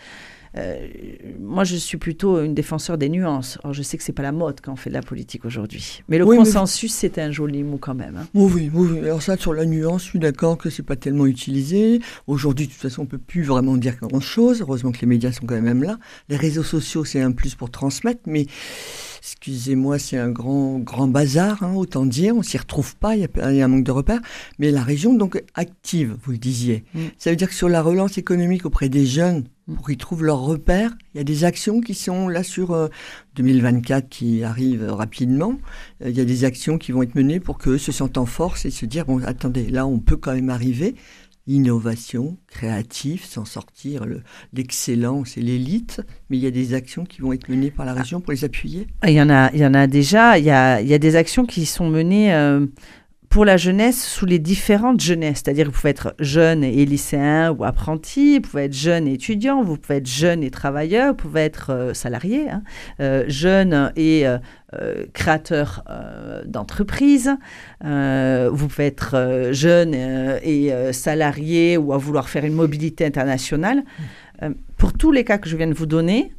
euh, 0.58 0.88
moi, 1.40 1.64
je 1.64 1.76
suis 1.76 1.98
plutôt 1.98 2.42
une 2.42 2.54
défenseur 2.54 2.98
des 2.98 3.10
nuances. 3.10 3.58
Alors, 3.64 3.74
je 3.74 3.82
sais 3.82 3.98
que 3.98 4.04
c'est 4.04 4.14
pas 4.14 4.24
la 4.24 4.32
mode 4.32 4.62
quand 4.62 4.72
on 4.74 4.76
fait 4.78 4.90
de 4.90 4.96
la 4.96 5.02
politique 5.02 5.44
aujourd'hui. 5.44 6.02
Mais 6.08 6.18
le 6.18 6.26
consensus, 6.26 6.94
c'est 6.94 7.18
un 7.20 7.32
joli 7.32 7.64
mot 7.64 7.78
quand 7.78 7.96
même. 7.96 8.16
Hein. 8.16 8.28
Oui, 8.34 8.72
oui, 8.74 9.00
Alors 9.00 9.22
ça, 9.22 9.36
sur 9.36 9.54
la 9.54 9.66
nuance, 9.66 10.04
je 10.04 10.10
suis 10.12 10.20
d'accord 10.20 10.58
que 10.58 10.70
c'est 10.70 10.84
pas 10.84 10.96
tellement 10.96 11.26
utilisé. 11.26 12.00
Aujourd'hui, 12.28 12.68
de 12.68 12.72
toute 12.72 12.82
façon, 12.82 13.02
on 13.02 13.06
peut 13.06 13.18
plus 13.18 13.44
vraiment 13.44 13.76
dire 13.76 13.98
grand-chose. 14.02 14.62
Heureusement 14.62 14.92
que 14.92 15.02
les 15.02 15.08
médias 15.08 15.34
sont 15.34 15.46
quand 15.46 15.62
même 15.62 15.84
là. 15.84 15.98
Les 16.30 16.38
réseaux 16.38 16.64
sociaux, 16.64 17.04
c'est 17.04 17.22
un 17.22 17.34
plus 17.34 17.56
pour 17.56 17.70
transmettre, 17.70 18.22
mais 18.26 18.46
excusez-moi, 19.26 19.98
c'est 19.98 20.18
un 20.18 20.30
grand, 20.30 20.78
grand 20.78 21.08
bazar, 21.08 21.64
hein, 21.64 21.74
autant 21.74 22.06
dire. 22.06 22.36
On 22.36 22.44
s'y 22.44 22.60
retrouve 22.60 22.96
pas, 22.96 23.16
il 23.16 23.22
y, 23.22 23.62
a 23.62 23.66
un 23.66 23.68
manque 23.68 23.84
de 23.84 23.92
repères. 23.92 24.22
Mais 24.60 24.70
la 24.70 24.84
région, 24.84 25.16
donc, 25.16 25.44
active, 25.56 26.16
vous 26.24 26.32
le 26.32 26.38
disiez. 26.38 26.84
Mm. 26.94 27.00
Ça 27.18 27.32
veut 27.32 27.36
dire 27.36 27.50
que 27.50 27.56
sur 27.56 27.68
la 27.68 27.82
relance 27.82 28.20
économique 28.20 28.68
auprès 28.68 28.88
des 28.88 29.08
jeunes, 29.08 29.46
mm. 29.68 29.76
pour 29.76 29.88
qu'ils 29.88 29.98
trouvent 29.98 30.24
leurs 30.24 30.42
repères, 30.42 30.96
il 31.14 31.18
y 31.18 31.22
a 31.22 31.24
des 31.24 31.44
actions 31.44 31.82
qui 31.82 31.96
sont 31.96 32.28
là 32.28 32.44
sur 32.44 32.90
2024 33.36 34.04
euh, 34.04 34.08
qui 34.08 34.44
arrivent 34.44 34.92
rapidement. 34.92 35.58
Euh, 36.04 36.10
il 36.12 36.16
y 36.16 36.22
a 36.22 36.26
des 36.26 36.44
actions 36.44 36.78
qui 36.78 36.92
vont 36.92 37.02
être 37.02 37.16
menées 37.16 37.40
pour 37.40 37.58
qu'eux 37.58 37.80
se 37.80 37.92
sentent 37.92 38.20
en 38.20 38.28
force 38.28 38.66
et 38.66 38.72
se 38.72 38.86
dire, 38.86 39.06
bon, 39.06 39.24
attendez, 39.24 39.68
là, 39.70 39.88
on 39.88 39.98
peut 39.98 40.18
quand 40.18 40.36
même 40.36 40.52
arriver 40.52 40.94
innovation, 41.48 42.38
créatif, 42.48 43.26
s'en 43.26 43.46
sortir, 43.46 44.06
l'excellence 44.54 45.38
et 45.38 45.42
l'élite, 45.42 46.02
mais 46.30 46.38
il 46.38 46.44
y 46.44 46.48
a 46.48 46.52
des 46.52 46.74
actions 46.74 47.06
qui 47.06 47.22
vont 47.22 47.34
être 47.34 47.50
menées 47.50 47.72
par 47.72 47.86
la 47.86 47.92
ah. 47.92 47.96
région 47.96 48.20
pour 48.20 48.32
les 48.32 48.44
appuyer? 48.44 48.88
Il 49.04 49.14
y 49.14 49.22
en 49.22 49.30
a, 49.30 49.52
il 49.54 49.60
y 49.60 49.66
en 49.66 49.74
a 49.74 49.88
déjà, 49.88 50.40
il 50.40 50.46
y 50.46 50.52
a, 50.52 50.82
il 50.82 50.88
y 50.88 50.94
a 50.94 51.00
des 51.00 51.16
actions 51.16 51.46
qui 51.46 51.66
sont 51.66 51.90
menées 51.90 52.34
euh, 52.34 52.66
pour 53.36 53.44
la 53.44 53.58
jeunesse 53.58 54.02
sous 54.02 54.26
les 54.26 54.40
différentes 54.40 55.02
jeunesses. 55.02 55.42
C'est-à-dire 55.44 55.66
vous 55.66 55.74
pouvez 55.74 55.90
être 55.90 56.16
jeune 56.22 56.64
et 56.64 56.86
lycéen 56.86 57.52
ou 57.52 57.66
apprenti, 57.66 58.36
vous 58.36 58.50
pouvez 58.50 58.64
être 58.64 58.74
jeune 58.74 59.10
et 59.10 59.16
étudiant, 59.16 59.62
vous 59.62 59.76
pouvez 59.76 59.98
être 59.98 60.08
jeune 60.08 60.42
et 60.42 60.50
travailleur, 60.50 61.10
vous 61.10 61.16
pouvez 61.16 61.42
être 61.42 61.72
euh, 61.72 61.94
salarié, 61.94 62.50
hein, 62.50 62.64
euh, 63.02 63.26
jeune 63.28 63.92
et 63.98 64.26
euh, 64.26 64.38
créateur 65.12 65.84
d'entreprise, 66.46 67.36
vous 67.82 68.68
pouvez 68.70 68.86
être 68.86 69.50
jeune 69.52 69.94
et 69.94 70.94
salarié 70.94 71.76
ou 71.76 71.92
à 71.92 71.98
vouloir 71.98 72.30
faire 72.30 72.46
une 72.46 72.54
mobilité 72.54 73.06
internationale. 73.06 73.84
pour 74.78 74.94
tous 74.94 75.12
les 75.12 75.26
cas 75.26 75.40
que 75.40 75.50
je 75.50 75.58
viens 75.58 75.68
de 75.68 75.74
vous 75.74 75.86
donner, 75.86 76.32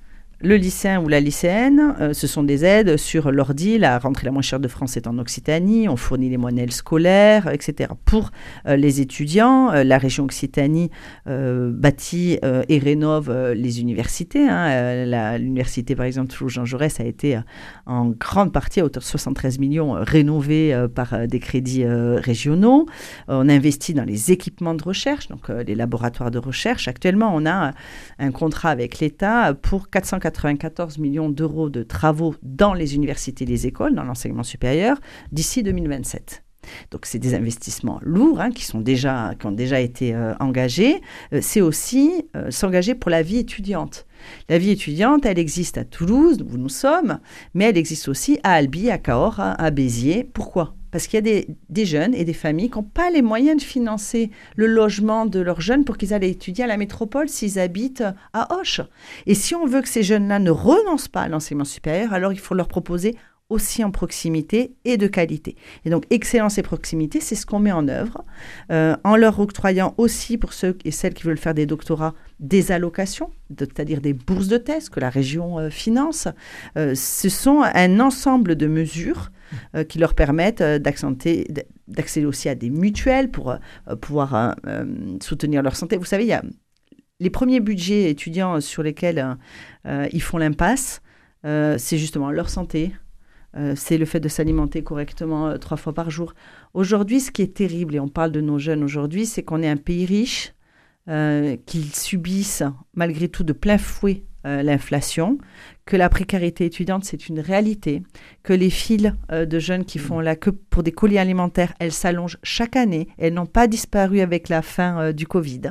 le 0.43 0.57
lycéen 0.57 1.03
ou 1.03 1.09
la 1.09 1.19
lycéenne, 1.19 1.95
euh, 1.99 2.13
ce 2.13 2.27
sont 2.27 2.43
des 2.43 2.63
aides 2.63 2.99
sur 2.99 3.33
l'ordi. 3.33 3.79
La 3.79 3.99
rentrée 3.99 4.27
la 4.27 4.33
moins 4.33 4.43
chère 4.43 4.61
de 4.61 4.69
France 4.69 4.99
est 4.99 5.07
en 5.07 5.19
Occitanie. 5.19 5.89
On 5.89 5.97
fournit 5.97 6.29
les 6.29 6.37
moyens 6.37 6.75
scolaires, 6.75 7.49
etc. 7.49 7.91
Pour 8.05 8.31
euh, 8.67 8.77
les 8.77 9.01
étudiants, 9.01 9.73
euh, 9.73 9.83
la 9.83 9.97
région 9.97 10.25
Occitanie 10.25 10.91
bâtit 11.27 12.39
et 12.43 12.79
rénove 12.79 13.33
les 13.53 13.81
universités. 13.81 14.49
Hein. 14.49 15.39
L'université, 15.39 15.95
par 15.95 16.07
exemple, 16.07 16.33
Toulouse-Jean 16.33 16.65
Jaurès 16.65 17.01
a 17.01 17.05
été 17.05 17.39
en 17.87 18.07
grande 18.07 18.53
partie 18.53 18.81
à 18.81 18.85
hauteur 18.85 19.03
de 19.03 19.07
73 19.07 19.59
millions 19.59 19.93
rénovée 19.93 20.87
par 20.95 21.27
des 21.27 21.39
crédits 21.41 21.85
régionaux. 21.87 22.87
on 23.29 23.49
investit 23.49 23.95
dans 23.95 24.05
les 24.05 24.33
équipements 24.33 24.75
de 24.75 24.83
recherche, 24.83 25.29
donc 25.29 25.49
les 25.49 25.75
laboratoires 25.75 26.31
de 26.31 26.39
recherche. 26.39 26.89
Actuellement, 26.89 27.33
on 27.35 27.47
a 27.47 27.73
un 28.19 28.31
contrat 28.31 28.71
avec 28.71 28.99
l'État 29.01 29.55
pour 29.55 29.91
440 29.91 30.26
94 30.27 30.99
millions 30.99 31.29
d'euros 31.29 31.71
de 31.71 31.85
travaux 31.85 32.35
dans 32.43 32.75
les 32.75 32.97
universités 32.97 33.45
les 33.45 33.67
écoles, 33.67 33.95
dans 33.95 34.03
l'enseignement 34.03 34.43
supérieur, 34.43 34.99
d'ici 35.31 35.63
2027. 35.63 36.43
Donc 36.91 37.07
c'est 37.07 37.21
des 37.21 37.35
investissements 37.35 38.01
lourds 38.03 38.41
hein, 38.41 38.51
qui 38.51 38.75
ont 38.75 38.81
déjà 38.81 39.81
été 39.81 40.15
euh, 40.15 40.35
engagés. 40.41 41.01
Euh, 41.33 41.39
c'est 41.41 41.61
aussi 41.61 42.25
euh, 42.35 42.51
s'engager 42.51 42.97
pour 42.97 43.11
la 43.11 43.23
vie 43.23 43.39
étudiante. 43.39 44.07
La 44.49 44.59
vie 44.59 44.71
étudiante, 44.71 45.25
elle 45.27 45.39
existe 45.39 45.79
à 45.79 45.85
Toulouse, 45.85 46.45
où 46.51 46.57
nous 46.57 46.69
sommes, 46.69 47.21
mais 47.55 47.67
elle 47.67 47.79
existe 47.79 48.09
aussi 48.09 48.41
à 48.43 48.55
Albi, 48.55 48.91
à 48.91 48.99
Cahors, 48.99 49.39
à 49.39 49.71
Béziers. 49.71 50.25
Pourquoi? 50.25 50.76
Parce 50.91 51.07
qu'il 51.07 51.27
y 51.27 51.31
a 51.31 51.43
des, 51.69 51.85
jeunes 51.85 52.15
et 52.15 52.25
des 52.25 52.33
familles 52.33 52.71
qui 52.71 52.79
n'ont 52.79 52.85
pas 52.85 53.11
les 53.11 53.23
moyens 53.23 53.63
de 53.63 53.67
financer 53.67 54.31
le 54.57 54.67
logement 54.67 55.27
de 55.27 55.41
leurs 55.41 55.61
jeunes 55.61 55.85
pour 55.85 55.97
qu'ils 55.97 56.15
aillent 56.15 56.31
étudier 56.31 56.65
à 56.65 56.67
la 56.67 56.77
métropole 56.77 57.29
s'ils 57.29 57.59
habitent 57.59 58.05
à 58.33 58.57
Hoche. 58.57 58.81
Et 59.27 59.35
si 59.35 59.55
on 59.55 59.67
veut 59.67 59.83
que 59.83 59.89
ces 59.89 60.03
jeunes-là 60.03 60.39
ne 60.39 60.51
renoncent 60.51 61.09
pas 61.09 61.23
à 61.23 61.29
l'enseignement 61.29 61.65
supérieur, 61.65 62.13
alors 62.13 62.33
il 62.33 62.39
faut 62.39 62.55
leur 62.55 62.69
proposer 62.69 63.17
aussi 63.49 63.85
en 63.85 63.91
proximité 63.91 64.75
et 64.85 64.97
de 64.97 65.07
qualité. 65.07 65.57
Et 65.85 65.91
donc, 65.91 66.05
excellence 66.11 66.59
et 66.59 66.63
proximité, 66.63 67.21
c'est 67.21 67.37
ce 67.37 67.47
qu'on 67.47 67.61
met 67.61 67.73
en 67.73 67.87
œuvre, 67.87 68.25
euh, 68.73 68.97
en 69.05 69.17
leur 69.17 69.39
octroyant 69.39 69.95
aussi, 69.99 70.37
pour 70.37 70.53
ceux 70.53 70.77
et 70.85 70.91
celles 70.91 71.15
qui 71.15 71.25
veulent 71.25 71.39
faire 71.39 71.55
des 71.55 71.67
doctorats, 71.67 72.15
des 72.41 72.73
allocations, 72.73 73.31
c'est-à-dire 73.57 74.01
des 74.01 74.13
bourses 74.13 74.49
de 74.49 74.59
thèse 74.59 74.89
que 74.89 74.99
la 74.99 75.11
région 75.11 75.59
euh, 75.59 75.71
finance. 75.71 76.27
Euh, 76.77 76.95
ce 76.95 77.29
sont 77.29 77.63
un 77.63 78.01
ensemble 78.01 78.57
de 78.57 78.67
mesures 78.67 79.31
qui 79.89 80.01
leur 80.01 80.15
permettent 80.15 80.61
d'accéder 80.61 82.27
aussi 82.27 82.49
à 82.49 82.57
des 82.57 82.69
mutuelles 82.69 83.31
pour 83.31 83.55
pouvoir 84.01 84.57
soutenir 85.23 85.63
leur 85.63 85.77
santé. 85.77 85.97
Vous 85.97 86.05
savez, 86.05 86.25
il 86.25 86.29
y 86.29 86.33
a 86.33 86.43
les 87.21 87.31
premiers 87.31 87.61
budgets 87.61 88.11
étudiants 88.11 88.61
sur 88.61 88.83
lesquels 88.83 89.37
ils 89.85 90.23
font 90.23 90.39
l'impasse, 90.39 91.01
c'est 91.45 91.97
justement 91.97 92.33
leur 92.33 92.51
santé, 92.51 92.93
c'est 93.75 93.99
le 93.99 94.05
fait 94.05 94.21
de 94.21 94.29
s'alimenter 94.29 94.83
correctement 94.83 95.59
trois 95.59 95.77
fois 95.77 95.95
par 95.95 96.11
jour. 96.11 96.35
Aujourd'hui, 96.75 97.21
ce 97.21 97.31
qui 97.31 97.43
est 97.43 97.55
terrible, 97.55 97.95
et 97.95 98.01
on 98.01 98.09
parle 98.09 98.33
de 98.33 98.41
nos 98.41 98.59
jeunes 98.59 98.85
aujourd'hui, 98.85 99.25
c'est 99.27 99.43
qu'on 99.43 99.63
est 99.63 99.69
un 99.69 99.77
pays 99.77 100.05
riche, 100.05 100.53
qu'ils 101.07 101.95
subissent 101.95 102.65
malgré 102.95 103.29
tout 103.29 103.45
de 103.45 103.53
plein 103.53 103.79
fouet 103.79 104.25
l'inflation, 104.45 105.39
que 105.87 105.97
la 105.97 106.09
précarité 106.09 106.65
étudiante, 106.65 107.05
c'est 107.05 107.29
une 107.29 107.39
réalité, 107.39 108.03
que 108.43 108.53
les 108.53 108.71
files 108.71 109.15
euh, 109.31 109.47
de 109.47 109.61
jeunes 109.61 109.85
qui 109.85 110.01
font 110.01 110.19
la 110.19 110.35
queue 110.35 110.51
pour 110.51 110.83
des 110.83 110.91
colis 110.91 111.19
alimentaires, 111.19 111.73
elles 111.79 111.93
s'allongent 111.93 112.39
chaque 112.43 112.75
année, 112.75 113.07
elles 113.19 113.33
n'ont 113.33 113.47
pas 113.47 113.69
disparu 113.69 114.21
avec 114.21 114.49
la 114.49 114.63
fin 114.63 115.01
euh, 115.01 115.13
du 115.13 115.29
Covid, 115.29 115.71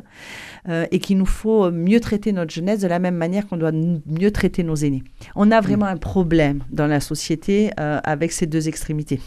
euh, 0.69 0.85
et 0.91 0.99
qu'il 0.99 1.17
nous 1.17 1.25
faut 1.25 1.69
mieux 1.69 1.99
traiter 1.99 2.31
notre 2.31 2.53
jeunesse 2.53 2.79
de 2.79 2.87
la 2.87 2.99
même 2.99 3.15
manière 3.15 3.45
qu'on 3.45 3.57
doit 3.57 3.73
mieux 3.73 4.31
traiter 4.31 4.63
nos 4.63 4.75
aînés. 4.75 5.03
On 5.35 5.51
a 5.51 5.59
vraiment 5.59 5.85
un 5.85 5.97
problème 5.97 6.63
dans 6.71 6.87
la 6.87 7.01
société 7.01 7.71
avec 7.75 8.31
ces 8.31 8.45
deux 8.45 8.67
extrémités. 8.67 9.19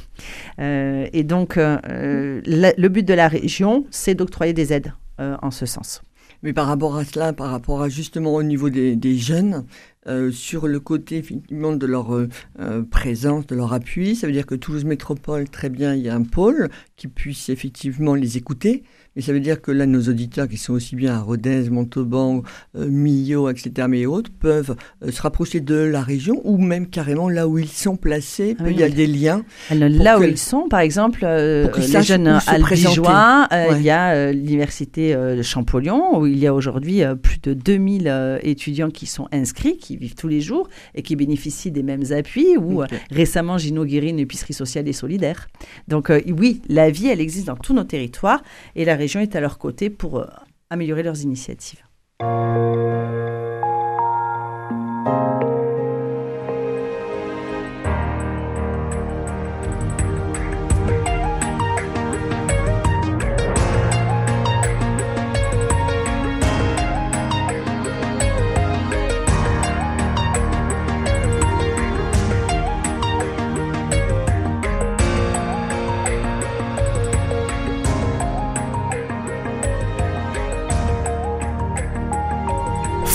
et 0.59 1.25
donc, 1.25 1.57
le 1.57 2.89
but 2.89 3.03
de 3.07 3.15
la 3.15 3.29
région, 3.29 3.87
c'est 3.91 4.15
d'octroyer 4.15 4.53
des 4.53 4.73
aides 4.73 4.93
en 5.19 5.51
ce 5.51 5.67
sens. 5.67 6.03
Mais 6.43 6.53
par 6.53 6.67
rapport 6.67 6.97
à 6.97 7.05
cela, 7.05 7.33
par 7.33 7.51
rapport 7.51 7.83
à 7.83 7.89
justement 7.89 8.35
au 8.35 8.43
niveau 8.43 8.71
des 8.71 9.19
jeunes, 9.19 9.67
euh, 10.07 10.31
sur 10.31 10.69
le 10.69 10.79
côté 10.81 11.19
effectivement 11.19 11.73
de 11.73 11.85
leur 11.85 12.15
euh, 12.15 12.29
euh, 12.61 12.83
présence, 12.83 13.47
de 13.47 13.57
leur 13.57 13.73
appui. 13.73 14.15
Ça 14.15 14.27
veut 14.27 14.33
dire 14.33 14.47
que 14.47 14.55
Toulouse 14.55 14.85
Métropole, 14.85 15.49
très 15.51 15.69
bien, 15.69 15.95
il 15.95 16.03
y 16.03 16.09
a 16.09 16.15
un 16.15 16.23
pôle 16.23 16.71
qui 16.97 17.09
puisse 17.09 17.49
effectivement 17.49 18.15
les 18.15 18.37
écouter. 18.37 18.85
Mais 19.17 19.23
ça 19.23 19.33
veut 19.33 19.41
dire 19.41 19.61
que 19.61 19.73
là, 19.73 19.85
nos 19.85 20.03
auditeurs 20.03 20.47
qui 20.47 20.57
sont 20.57 20.73
aussi 20.73 20.95
bien 20.95 21.15
à 21.15 21.19
Rodez, 21.19 21.69
Montauban, 21.71 22.43
Millau, 22.77 23.51
etc., 23.51 23.89
mais 23.91 24.07
autres, 24.07 24.31
peuvent 24.31 24.77
se 25.11 25.21
rapprocher 25.21 25.59
de 25.59 25.75
la 25.75 26.03
région 26.03 26.41
ou 26.45 26.57
même 26.57 26.87
carrément 26.87 27.29
là 27.29 27.49
où 27.49 27.59
ils 27.59 27.69
sont 27.69 27.97
placés. 27.97 28.57
Ah 28.61 28.71
il 28.71 28.79
y 28.79 28.85
a 28.85 28.89
des 28.89 29.09
liens. 29.09 29.43
Là 29.73 30.21
où 30.21 30.23
ils 30.23 30.39
sont, 30.39 30.69
par 30.69 30.81
exemple, 30.81 31.27
les 31.27 32.03
jeunes 32.03 32.39
albigeois, 32.47 33.49
il 33.77 33.83
y 33.83 33.91
a 33.91 34.31
l'université 34.31 35.17
de 35.17 35.43
Champollion 35.43 36.21
où 36.21 36.27
il 36.27 36.39
y 36.39 36.47
a 36.47 36.55
aujourd'hui 36.55 37.03
plus 37.21 37.41
de 37.43 37.55
2000 37.55 38.39
étudiants 38.43 38.91
qui 38.91 39.07
sont 39.07 39.27
inscrits, 39.33 39.79
qui 39.89 39.97
vivent 39.97 40.15
tous 40.15 40.29
les 40.29 40.43
jours 40.43 40.69
et 40.95 41.03
qui 41.03 41.17
bénéficient 41.17 41.71
des 41.71 41.83
mêmes 41.83 42.05
appuis. 42.11 42.57
Ou 42.59 42.83
euh, 42.83 42.87
récemment, 43.11 43.57
j'ai 43.57 43.71
inauguré 43.71 44.09
une 44.09 44.19
épicerie 44.19 44.53
sociale 44.53 44.87
et 44.87 44.93
solidaire. 44.93 45.49
Donc 45.89 46.11
euh, 46.11 46.21
oui, 46.29 46.61
la 46.69 46.91
vie, 46.91 47.09
elle 47.09 47.21
existe 47.21 47.47
dans 47.47 47.57
tous 47.57 47.73
nos 47.73 47.85
territoires 47.85 48.43
et 48.77 48.85
la 48.85 48.97
région 48.97 49.21
est 49.21 49.35
à 49.35 49.41
leur 49.41 49.59
côté 49.59 49.89
pour 49.89 50.19
euh, 50.19 50.27
améliorer 50.69 51.03
leurs 51.03 51.23
initiatives. 51.23 51.83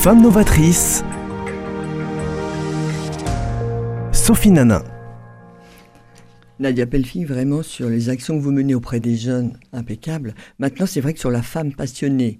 Femme 0.03 0.21
novatrice, 0.21 1.01
Sophie 4.11 4.51
Nanin. 4.51 4.83
Nadia 6.59 6.85
Pelfi, 6.85 7.23
vraiment 7.23 7.63
sur 7.63 7.87
les 7.87 8.09
actions 8.09 8.37
que 8.37 8.43
vous 8.43 8.51
menez 8.51 8.75
auprès 8.75 8.99
des 8.99 9.15
jeunes, 9.15 9.57
impeccable. 9.71 10.35
Maintenant, 10.59 10.87
c'est 10.87 10.99
vrai 10.99 11.13
que 11.13 11.21
sur 11.21 11.31
la 11.31 11.41
femme 11.41 11.73
passionnée, 11.73 12.39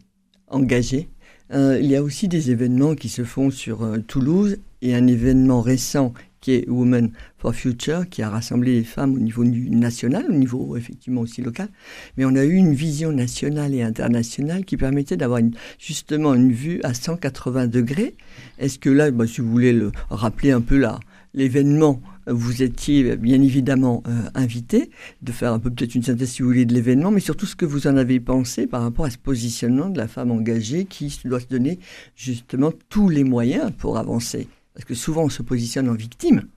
engagée, 0.49 1.07
Euh, 1.53 1.77
il 1.79 1.85
y 1.85 1.95
a 1.95 2.01
aussi 2.01 2.27
des 2.27 2.51
événements 2.51 2.95
qui 2.95 3.09
se 3.09 3.23
font 3.23 3.51
sur 3.51 3.83
euh, 3.83 3.99
Toulouse 3.99 4.57
et 4.81 4.95
un 4.95 5.05
événement 5.07 5.61
récent 5.61 6.13
qui 6.43 6.51
est 6.51 6.69
Women 6.69 7.11
for 7.37 7.55
Future, 7.55 8.07
qui 8.09 8.21
a 8.21 8.29
rassemblé 8.29 8.73
les 8.73 8.83
femmes 8.83 9.15
au 9.15 9.19
niveau 9.19 9.45
national, 9.45 10.25
au 10.27 10.33
niveau 10.33 10.75
effectivement 10.75 11.21
aussi 11.21 11.41
local. 11.41 11.69
Mais 12.17 12.25
on 12.25 12.35
a 12.35 12.43
eu 12.43 12.55
une 12.55 12.73
vision 12.73 13.13
nationale 13.13 13.73
et 13.73 13.81
internationale 13.81 14.65
qui 14.65 14.75
permettait 14.75 15.15
d'avoir 15.15 15.39
justement 15.79 16.33
une 16.33 16.51
vue 16.51 16.81
à 16.83 16.93
180 16.93 17.67
degrés. 17.67 18.15
Est-ce 18.59 18.77
que 18.77 18.89
là, 18.89 19.09
bah, 19.09 19.25
si 19.25 19.39
vous 19.39 19.49
voulez 19.49 19.71
le 19.71 19.93
rappeler 20.09 20.51
un 20.51 20.59
peu 20.59 20.77
là, 20.77 20.99
l'événement 21.33 22.01
vous 22.27 22.63
étiez 22.63 23.17
bien 23.17 23.41
évidemment 23.41 24.01
euh, 24.07 24.29
invité 24.33 24.89
de 25.21 25.33
faire 25.33 25.51
un 25.51 25.59
peu 25.59 25.69
peut-être 25.69 25.93
une 25.93 26.03
synthèse 26.03 26.29
si 26.29 26.41
vous 26.41 26.47
voulez 26.47 26.65
de 26.65 26.73
l'événement, 26.73 27.11
mais 27.11 27.19
surtout 27.19 27.45
ce 27.45 27.57
que 27.57 27.65
vous 27.65 27.85
en 27.85 27.97
avez 27.97 28.21
pensé 28.21 28.65
par 28.65 28.81
rapport 28.81 29.03
à 29.03 29.09
ce 29.09 29.17
positionnement 29.17 29.89
de 29.89 29.97
la 29.97 30.07
femme 30.07 30.31
engagée 30.31 30.85
qui 30.85 31.19
doit 31.25 31.41
se 31.41 31.47
donner 31.47 31.79
justement 32.15 32.71
tous 32.87 33.09
les 33.09 33.25
moyens 33.25 33.71
pour 33.77 33.97
avancer. 33.97 34.47
Parce 34.73 34.85
que 34.85 34.95
souvent 34.95 35.23
on 35.23 35.29
se 35.29 35.43
positionne 35.43 35.89
en 35.89 35.93
victime, 35.93 36.47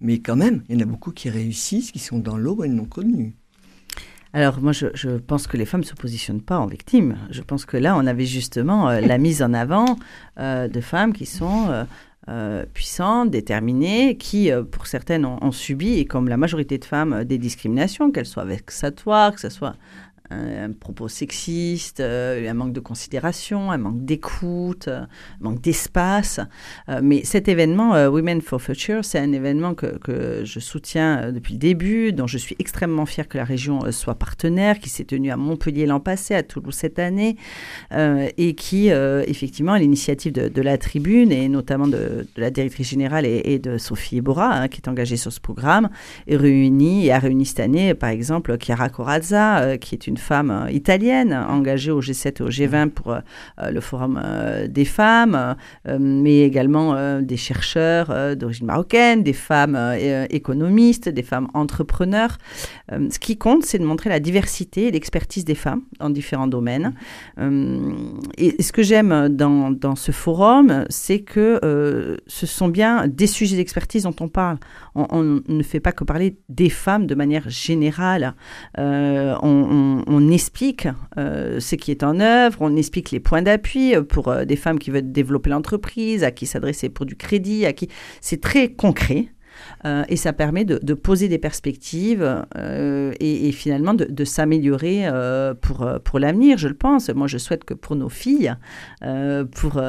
mais 0.00 0.20
quand 0.20 0.36
même, 0.36 0.62
il 0.68 0.76
y 0.76 0.78
en 0.78 0.82
a 0.82 0.90
beaucoup 0.90 1.12
qui 1.12 1.30
réussissent, 1.30 1.90
qui 1.90 1.98
sont 1.98 2.18
dans 2.18 2.36
l'eau 2.36 2.62
et 2.64 2.68
non 2.68 2.84
connus. 2.84 3.34
Alors 4.32 4.60
moi, 4.60 4.72
je, 4.72 5.16
pense 5.16 5.46
que 5.46 5.56
les 5.56 5.64
femmes 5.64 5.80
ne 5.80 5.86
se 5.86 5.94
positionnent 5.94 6.42
pas 6.42 6.58
en 6.58 6.66
victime. 6.66 7.16
Je 7.30 7.40
pense 7.40 7.64
que 7.64 7.78
là, 7.78 7.96
on 7.96 8.06
avait 8.06 8.26
justement 8.26 8.90
euh, 8.90 9.00
la 9.00 9.16
mise 9.16 9.42
en 9.42 9.54
avant 9.54 9.96
euh, 10.38 10.68
de 10.68 10.80
femmes 10.82 11.14
qui 11.14 11.24
sont 11.24 11.86
euh, 12.28 12.66
puissantes, 12.74 13.30
déterminées, 13.30 14.18
qui, 14.18 14.50
pour 14.70 14.88
certaines, 14.88 15.24
ont, 15.24 15.52
subi, 15.52 15.94
et 15.94 16.04
comme 16.04 16.28
la 16.28 16.36
majorité 16.36 16.76
de 16.76 16.84
femmes, 16.84 17.24
des 17.24 17.38
discriminations, 17.38 18.10
qu'elles 18.10 18.26
soient 18.26 18.44
vexatoires, 18.44 19.32
que 19.32 19.40
ce 19.40 19.48
soit 19.48 19.76
un, 20.30 20.72
propos 20.72 21.08
sexiste, 21.08 22.00
euh, 22.00 22.48
un 22.48 22.54
manque 22.54 22.72
de 22.72 22.80
considération, 22.80 23.70
un 23.70 23.78
manque 23.78 24.04
d'écoute, 24.04 24.88
euh, 24.88 25.00
un 25.00 25.08
manque 25.40 25.60
d'espace. 25.60 26.40
Euh, 26.88 27.00
mais 27.02 27.24
cet 27.24 27.48
événement, 27.48 27.92
Women 28.08 28.40
for 28.40 28.60
Future, 28.60 29.04
c'est 29.04 29.18
un 29.18 29.32
événement 29.32 29.74
que, 29.74 29.98
que 29.98 30.42
je 30.44 30.60
soutiens 30.60 31.32
depuis 31.32 31.54
le 31.54 31.58
début, 31.58 32.12
dont 32.12 32.26
je 32.26 32.38
suis 32.38 32.56
extrêmement 32.58 33.06
fière 33.06 33.28
que 33.28 33.38
la 33.38 33.44
région 33.44 33.90
soit 33.92 34.16
partenaire, 34.16 34.78
qui 34.78 34.88
s'est 34.88 35.04
tenu 35.04 35.30
à 35.30 35.36
Montpellier 35.36 35.86
l'an 35.86 36.00
passé, 36.00 36.34
à 36.34 36.42
Toulouse 36.42 36.74
cette 36.74 36.98
année, 36.98 37.36
et 37.92 38.54
qui, 38.54 38.88
effectivement, 38.88 39.72
à 39.72 39.78
l'initiative 39.78 40.32
de, 40.32 40.62
la 40.62 40.78
tribune, 40.78 41.32
et 41.32 41.48
notamment 41.48 41.86
de, 41.86 42.26
la 42.36 42.50
directrice 42.50 42.88
générale 42.88 43.26
et, 43.26 43.58
de 43.58 43.78
Sophie 43.78 44.18
Ebora, 44.18 44.52
hein, 44.52 44.68
qui 44.68 44.80
est 44.80 44.88
engagée 44.88 45.16
sur 45.16 45.32
ce 45.32 45.40
programme, 45.40 45.88
est 46.26 46.36
réunie 46.36 47.06
et 47.06 47.12
a 47.12 47.18
réuni 47.18 47.46
cette 47.46 47.60
année, 47.60 47.94
par 47.94 48.10
exemple, 48.10 48.56
Chiara 48.58 48.88
Corazza, 48.88 49.78
qui 49.78 49.94
est 49.94 50.06
une 50.06 50.15
femme 50.16 50.50
euh, 50.50 50.70
italienne 50.70 51.32
engagée 51.32 51.90
au 51.90 52.00
G7 52.00 52.38
et 52.38 52.42
au 52.42 52.50
G20 52.50 52.90
pour 52.90 53.12
euh, 53.12 53.20
euh, 53.60 53.70
le 53.70 53.80
Forum 53.80 54.20
des 54.68 54.84
femmes, 54.84 55.56
mais 55.98 56.40
également 56.40 57.20
des 57.20 57.36
chercheurs 57.36 58.36
d'origine 58.36 58.66
marocaine, 58.66 59.22
des 59.22 59.32
femmes 59.32 59.78
économistes, 60.30 61.08
des 61.08 61.22
femmes 61.22 61.48
entrepreneurs. 61.54 62.38
ce 62.90 63.18
qui 63.18 63.36
compte, 63.36 63.64
c'est 63.64 63.78
de 63.78 63.84
montrer 63.84 64.10
la 64.10 64.20
diversité 64.20 64.88
et 64.88 64.90
l'expertise 64.90 65.44
des 65.44 65.54
femmes 65.54 65.82
dans 65.98 66.10
différents 66.10 66.46
domaines. 66.46 66.94
et 67.38 68.62
ce 68.62 68.72
que 68.72 68.82
j'aime 68.82 69.28
dans, 69.28 69.70
dans, 69.70 69.96
ce 69.96 70.12
forum, 70.12 70.84
c'est 70.88 71.20
que 71.20 72.18
ce 72.26 72.46
sont 72.46 72.68
bien 72.68 73.06
des 73.06 73.26
sujets 73.26 73.56
d'expertise 73.56 74.04
dont 74.04 74.16
on 74.20 74.28
parle. 74.28 74.58
On, 74.94 75.40
ne 75.46 75.62
fait 75.62 75.80
pas 75.80 75.92
que 75.92 76.04
parler 76.04 76.38
des 76.48 76.70
femmes 76.70 77.06
de 77.06 77.14
manière 77.14 77.48
générale. 77.48 78.34
on, 78.76 80.04
on 80.06 80.30
explique 80.30 80.88
euh, 81.18 81.60
ce 81.60 81.74
qui 81.74 81.90
est 81.90 82.02
en 82.02 82.20
œuvre, 82.20 82.58
on 82.60 82.76
explique 82.76 83.10
les 83.10 83.20
points 83.20 83.42
d'appui 83.42 83.94
euh, 83.94 84.02
pour 84.02 84.28
euh, 84.28 84.44
des 84.44 84.56
femmes 84.56 84.78
qui 84.78 84.90
veulent 84.90 85.12
développer 85.12 85.50
l'entreprise, 85.50 86.24
à 86.24 86.30
qui 86.30 86.46
s'adresser 86.46 86.88
pour 86.88 87.06
du 87.06 87.16
crédit, 87.16 87.66
à 87.66 87.72
qui 87.72 87.88
c'est 88.20 88.40
très 88.40 88.68
concret. 88.68 89.28
et 90.08 90.16
ça 90.16 90.34
permet 90.34 90.66
de, 90.66 90.94
poser 90.94 91.28
des 91.28 91.38
perspectives 91.38 92.44
et, 93.20 93.52
finalement 93.52 93.94
de, 93.94 94.24
s'améliorer 94.24 95.06
pour, 95.62 95.88
pour 96.04 96.18
l'avenir, 96.18 96.58
je 96.58 96.68
le 96.68 96.74
pense. 96.74 97.08
Moi, 97.08 97.26
je 97.26 97.38
souhaite 97.38 97.64
que 97.64 97.72
pour 97.72 97.96
nos 97.96 98.10
filles, 98.10 98.54
pour 99.52 99.80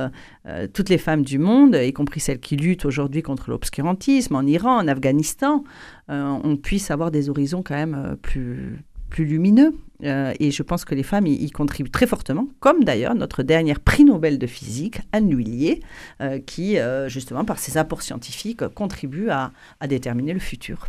toutes 0.73 0.89
les 0.89 0.97
femmes 0.97 1.23
du 1.23 1.37
monde, 1.37 1.75
y 1.75 1.91
compris 1.91 2.21
celles 2.21 2.39
qui 2.39 2.55
luttent 2.55 2.85
aujourd'hui 2.85 3.21
contre 3.21 3.49
l'obscurantisme 3.49 4.35
en 4.35 4.43
Iran, 4.43 4.77
en 4.77 4.87
Afghanistan, 4.87 5.65
on 6.07 6.55
puisse 6.55 6.89
avoir 6.89 7.11
des 7.11 7.29
horizons 7.29 7.61
quand 7.61 7.75
même 7.75 8.15
plus, 8.21 8.85
plus 9.09 9.25
lumineux. 9.25 9.75
Euh, 10.03 10.33
et 10.39 10.51
je 10.51 10.63
pense 10.63 10.85
que 10.85 10.93
les 10.93 11.03
femmes 11.03 11.25
y, 11.27 11.49
contribuent 11.49 11.89
très 11.89 12.07
fortement, 12.07 12.47
comme 12.59 12.83
d'ailleurs 12.83 13.15
notre 13.15 13.43
dernière 13.43 13.79
prix 13.79 14.03
Nobel 14.03 14.37
de 14.37 14.47
physique, 14.47 14.99
Anne 15.11 15.29
Lhuillier, 15.29 15.81
euh, 16.21 16.39
qui, 16.39 16.77
euh, 16.77 17.09
justement, 17.09 17.45
par 17.45 17.59
ses 17.59 17.77
apports 17.77 18.03
scientifiques, 18.03 18.67
contribue 18.69 19.29
à 19.29 19.51
déterminer 19.87 20.33
le 20.33 20.39
futur. 20.39 20.87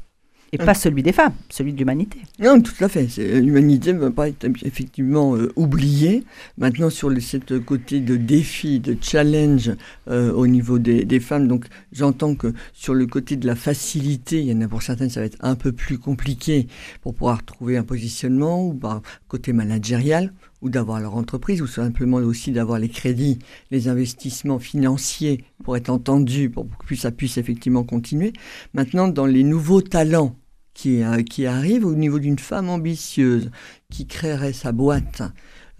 Et 0.52 0.58
pas 0.58 0.74
celui 0.74 1.02
des 1.02 1.12
femmes, 1.12 1.34
celui 1.50 1.72
de 1.72 1.78
l'humanité. 1.78 2.20
Non, 2.38 2.60
tout 2.60 2.72
à 2.82 2.88
fait. 2.88 3.06
L'humanité 3.18 3.92
ne 3.92 3.98
va 3.98 4.10
pas 4.10 4.28
être 4.28 4.46
effectivement 4.64 5.36
euh, 5.36 5.52
oubliée. 5.56 6.24
Maintenant, 6.56 6.88
sur 6.88 7.10
le, 7.10 7.20
cette 7.20 7.58
côté 7.60 8.00
de 8.00 8.16
défi, 8.16 8.80
de 8.80 8.96
challenge 9.00 9.72
euh, 10.08 10.32
au 10.32 10.46
niveau 10.46 10.78
des, 10.78 11.04
des 11.04 11.20
femmes, 11.20 11.48
donc 11.48 11.66
j'entends 11.92 12.34
que 12.34 12.54
sur 12.72 12.94
le 12.94 13.06
côté 13.06 13.36
de 13.36 13.46
la 13.46 13.54
facilité, 13.54 14.40
il 14.40 14.46
y 14.46 14.54
en 14.54 14.60
a 14.62 14.68
pour 14.68 14.82
certaines, 14.82 15.10
ça 15.10 15.20
va 15.20 15.26
être 15.26 15.38
un 15.40 15.54
peu 15.54 15.72
plus 15.72 15.98
compliqué 15.98 16.66
pour 17.02 17.14
pouvoir 17.14 17.44
trouver 17.44 17.76
un 17.76 17.84
positionnement, 17.84 18.66
ou 18.66 18.74
par 18.74 19.02
côté 19.28 19.52
managérial, 19.52 20.32
ou 20.62 20.70
d'avoir 20.70 21.00
leur 21.00 21.16
entreprise, 21.16 21.62
ou 21.62 21.66
simplement 21.66 22.16
aussi 22.16 22.52
d'avoir 22.52 22.78
les 22.78 22.88
crédits, 22.88 23.38
les 23.70 23.88
investissements 23.88 24.58
financiers 24.58 25.44
pour 25.62 25.76
être 25.76 25.90
entendus, 25.90 26.50
pour 26.50 26.66
que 26.86 26.94
ça 26.94 27.10
puisse 27.10 27.38
effectivement 27.38 27.84
continuer. 27.84 28.32
Maintenant, 28.74 29.08
dans 29.08 29.26
les 29.26 29.44
nouveaux 29.44 29.82
talents 29.82 30.36
qui, 30.74 31.02
euh, 31.02 31.22
qui 31.22 31.46
arrivent 31.46 31.86
au 31.86 31.94
niveau 31.94 32.18
d'une 32.18 32.38
femme 32.38 32.68
ambitieuse 32.68 33.50
qui 33.90 34.06
créerait 34.06 34.52
sa 34.52 34.72
boîte, 34.72 35.22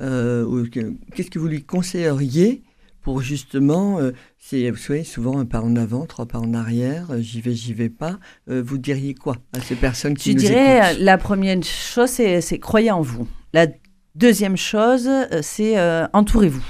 euh, 0.00 0.66
qu'est-ce 1.14 1.30
que 1.30 1.38
vous 1.38 1.48
lui 1.48 1.64
conseilleriez 1.64 2.62
pour 3.00 3.22
justement, 3.22 4.00
euh, 4.00 4.10
c'est, 4.38 4.70
vous 4.70 4.76
savez, 4.76 5.04
souvent 5.04 5.38
un 5.38 5.46
pas 5.46 5.62
en 5.62 5.76
avant, 5.76 6.04
trois 6.04 6.26
pas 6.26 6.38
en 6.38 6.52
arrière, 6.52 7.06
j'y 7.20 7.40
vais, 7.40 7.54
j'y 7.54 7.72
vais 7.72 7.88
pas. 7.88 8.18
vous 8.48 8.76
diriez 8.76 9.14
quoi 9.14 9.36
à 9.52 9.60
ces 9.60 9.76
personnes 9.76 10.14
qui 10.14 10.30
Je 10.30 10.34
nous 10.34 10.40
dirais, 10.40 10.98
la 10.98 11.16
première 11.16 11.62
chose, 11.62 12.10
c'est, 12.10 12.40
c'est 12.40 12.58
croyez 12.58 12.90
en 12.90 13.00
vous. 13.00 13.26
La 13.54 13.66
Deuxième 14.14 14.56
chose, 14.56 15.06
euh, 15.06 15.40
c'est 15.42 15.78
euh, 15.78 16.06
entourez-vous. 16.12 16.64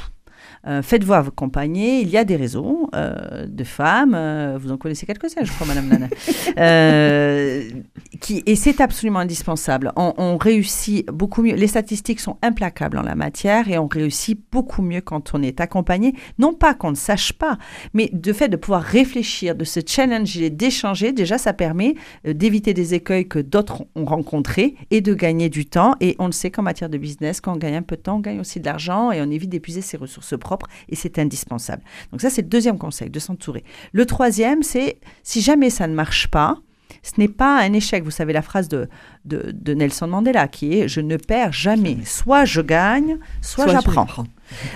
Euh, 0.67 0.83
faites-vous 0.83 1.13
accompagner. 1.13 2.01
Il 2.01 2.09
y 2.09 2.17
a 2.17 2.25
des 2.25 2.37
réseaux 2.37 2.91
euh, 2.95 3.47
de 3.47 3.65
femmes, 3.65 4.15
euh, 4.15 4.59
vous 4.61 4.73
en 4.73 4.77
connaissez 4.77 5.07
quelques-uns, 5.07 5.45
je 5.45 5.53
crois, 5.53 5.67
Madame 5.67 5.89
Nana, 5.89 6.09
qui, 8.21 8.43
et 8.45 8.57
c'est 8.57 8.81
absolument 8.81 9.21
indispensable. 9.21 9.93
On, 9.97 10.37
réussit 10.39 11.07
beaucoup 11.07 11.43
mieux. 11.43 11.55
Les 11.55 11.67
statistiques 11.67 12.21
sont 12.21 12.37
implacables 12.43 12.99
en 12.99 13.03
la 13.03 13.15
matière 13.15 13.69
et 13.69 13.79
on 13.79 13.87
réussit 13.87 14.39
beaucoup 14.53 14.83
mieux 14.83 15.01
quand 15.01 15.35
on 15.35 15.43
est 15.43 15.61
accompagné. 15.61 16.15
Non 16.39 16.53
pas 16.53 16.75
qu'on 16.75 16.91
ne 16.91 16.97
sache 16.97 17.33
pas, 17.33 17.59
mais 17.93 18.11
de 18.13 18.33
fait 18.33 18.49
de 18.49 18.57
pouvoir 18.57 18.83
réfléchir, 18.83 19.57
de 19.57 19.65
se 19.65 19.81
challenger, 19.85 20.51
d'échanger, 20.51 21.13
déjà, 21.13 21.39
ça 21.39 21.53
permet 21.53 21.95
d'éviter 22.25 22.73
des 22.73 22.95
écueils 22.95 23.27
que 23.27 23.39
d'autres 23.39 23.85
ont 23.97 24.05
rencontrés 24.05 24.77
et 24.91 25.01
de 25.01 25.15
gagner 25.15 25.49
du 25.49 25.67
temps. 25.67 25.95
Et 26.01 26.15
on 26.19 26.27
le 26.27 26.33
sait 26.33 26.51
qu'en 26.51 26.63
matière 26.63 26.89
de 26.89 26.99
business, 26.99 27.41
quand 27.41 27.55
on 27.55 27.57
gagne 27.57 27.77
un 27.77 27.83
peu 27.83 27.97
de 27.97 28.03
temps, 28.03 28.17
on 28.17 28.21
gagne 28.21 28.41
aussi 28.41 28.61
de 28.61 28.67
l'argent 28.67 29.11
et 29.11 29.21
on 29.21 29.31
évite 29.31 29.51
d'épuiser 29.51 29.81
ses 29.81 29.97
ressources 29.97 30.39
propres 30.39 30.58
et 30.89 30.97
c'est 30.97 31.19
indispensable. 31.19 31.83
Donc 32.13 32.21
ça, 32.21 32.31
c'est 32.31 32.43
le 32.43 32.49
deuxième 32.49 32.79
conseil, 32.79 33.11
de 33.11 33.19
s'entourer. 33.19 33.65
Le 33.93 34.07
troisième, 34.07 34.63
c'est 34.63 34.99
si 35.23 35.41
jamais 35.41 35.71
ça 35.71 35.87
ne 35.87 35.95
marche 35.95 36.29
pas, 36.29 36.59
ce 37.03 37.13
n'est 37.19 37.29
pas 37.29 37.61
un 37.61 37.73
échec. 37.73 38.03
Vous 38.05 38.11
savez 38.11 38.33
la 38.33 38.43
phrase 38.43 38.69
de, 38.69 38.89
de, 39.25 39.75
Nelson 39.75 40.09
Mandela 40.09 40.49
qui 40.49 40.79
est 40.79 40.89
Je 40.89 41.01
ne 41.01 41.17
perds 41.17 41.53
jamais. 41.53 41.99
Soit 42.05 42.45
je 42.45 42.61
gagne, 42.61 43.19
soit, 43.41 43.69
j'apprends. 43.69 44.07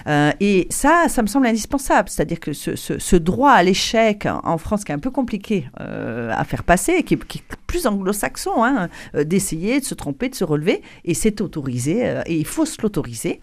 Euh, 0.06 0.32
et 0.40 0.66
ça, 0.70 1.06
ça 1.08 1.22
me 1.22 1.26
semble 1.26 1.46
indispensable. 1.46 2.08
C'est-à-dire 2.08 2.40
que 2.40 2.52
ce, 2.52 3.16
droit 3.16 3.52
à 3.52 3.62
l'échec 3.62 4.26
en 4.26 4.58
France, 4.58 4.84
qui 4.84 4.92
est 4.92 4.94
un 4.94 4.98
peu 4.98 5.10
compliqué 5.10 5.68
euh, 5.80 6.32
à 6.32 6.44
faire 6.44 6.64
passer, 6.64 7.02
qui, 7.02 7.14
est 7.14 7.42
plus 7.66 7.86
anglo-saxon, 7.86 8.62
hein, 8.62 8.88
euh, 9.14 9.24
d'essayer 9.24 9.80
de 9.80 9.84
se 9.84 9.94
tromper, 9.94 10.28
de 10.28 10.34
se 10.34 10.44
relever, 10.44 10.82
et 11.04 11.14
c'est 11.14 11.40
autorisé, 11.40 12.22
et 12.26 12.36
il 12.36 12.46
faut 12.46 12.66
se 12.66 12.80
l'autoriser. 12.82 13.40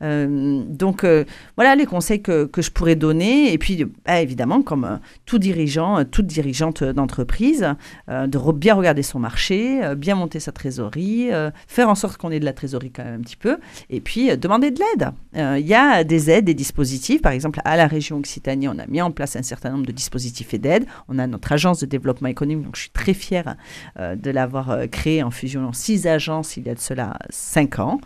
donc 0.00 1.04
voilà 1.56 1.74
les 1.74 1.86
conseils 1.86 2.22
que, 2.22 2.44
que, 2.44 2.62
je 2.62 2.70
pourrais 2.70 2.96
donner. 2.96 3.52
Et 3.52 3.58
puis, 3.58 3.84
évidemment, 4.08 4.62
comme 4.62 5.00
tout 5.24 5.38
dirigeant, 5.38 6.04
toute 6.04 6.26
dirigeante 6.26 6.84
d'entreprise, 6.84 7.66
de 8.08 8.52
bien 8.52 8.74
regarder 8.74 9.02
son 9.02 9.18
marché, 9.18 9.80
bien 9.96 10.14
monter 10.14 10.40
sa 10.40 10.52
trésorerie, 10.52 11.30
faire 11.66 11.88
en 11.88 11.94
sorte 11.94 12.16
qu'on 12.16 12.30
ait 12.30 12.40
de 12.40 12.44
la 12.44 12.52
trésorerie 12.52 12.90
quand 12.90 13.04
même 13.04 13.20
un 13.20 13.22
petit 13.22 13.36
peu, 13.36 13.58
et 13.90 14.00
puis 14.00 14.36
demander 14.36 14.70
de 14.70 14.80
l'aide 14.80 15.10
y 15.66 15.74
a 15.74 16.04
des 16.04 16.30
aides, 16.30 16.44
des 16.44 16.54
dispositifs. 16.54 17.22
Par 17.22 17.32
exemple, 17.32 17.60
à 17.64 17.76
la 17.76 17.86
région 17.86 18.18
Occitanie, 18.18 18.68
on 18.68 18.78
a 18.78 18.86
mis 18.86 19.02
en 19.02 19.10
place 19.10 19.36
un 19.36 19.42
certain 19.42 19.70
nombre 19.70 19.86
de 19.86 19.92
dispositifs 19.92 20.54
et 20.54 20.58
d'aides. 20.58 20.86
On 21.08 21.18
a 21.18 21.26
notre 21.26 21.52
agence 21.52 21.80
de 21.80 21.86
développement 21.86 22.28
économique, 22.28 22.64
donc 22.64 22.76
je 22.76 22.82
suis 22.82 22.90
très 22.90 23.14
fière 23.14 23.56
euh, 23.98 24.16
de 24.16 24.30
l'avoir 24.30 24.70
euh, 24.70 24.86
créée 24.86 25.22
en 25.22 25.30
fusionnant 25.30 25.72
six 25.72 26.06
agences 26.06 26.56
il 26.56 26.66
y 26.66 26.70
a 26.70 26.74
de 26.74 26.80
cela 26.80 27.18
cinq 27.30 27.78
ans. 27.78 28.00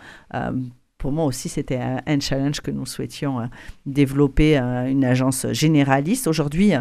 Euh, 1.01 1.11
pour 1.11 1.13
moi 1.13 1.25
aussi, 1.25 1.49
c'était 1.49 1.79
un, 1.79 2.21
challenge 2.21 2.61
que 2.61 2.71
nous 2.71 2.87
souhaitions 2.87 3.49
développer 3.87 4.59
une 4.59 5.05
agence 5.05 5.47
généraliste. 5.53 6.27
Aujourd'hui, 6.27 6.73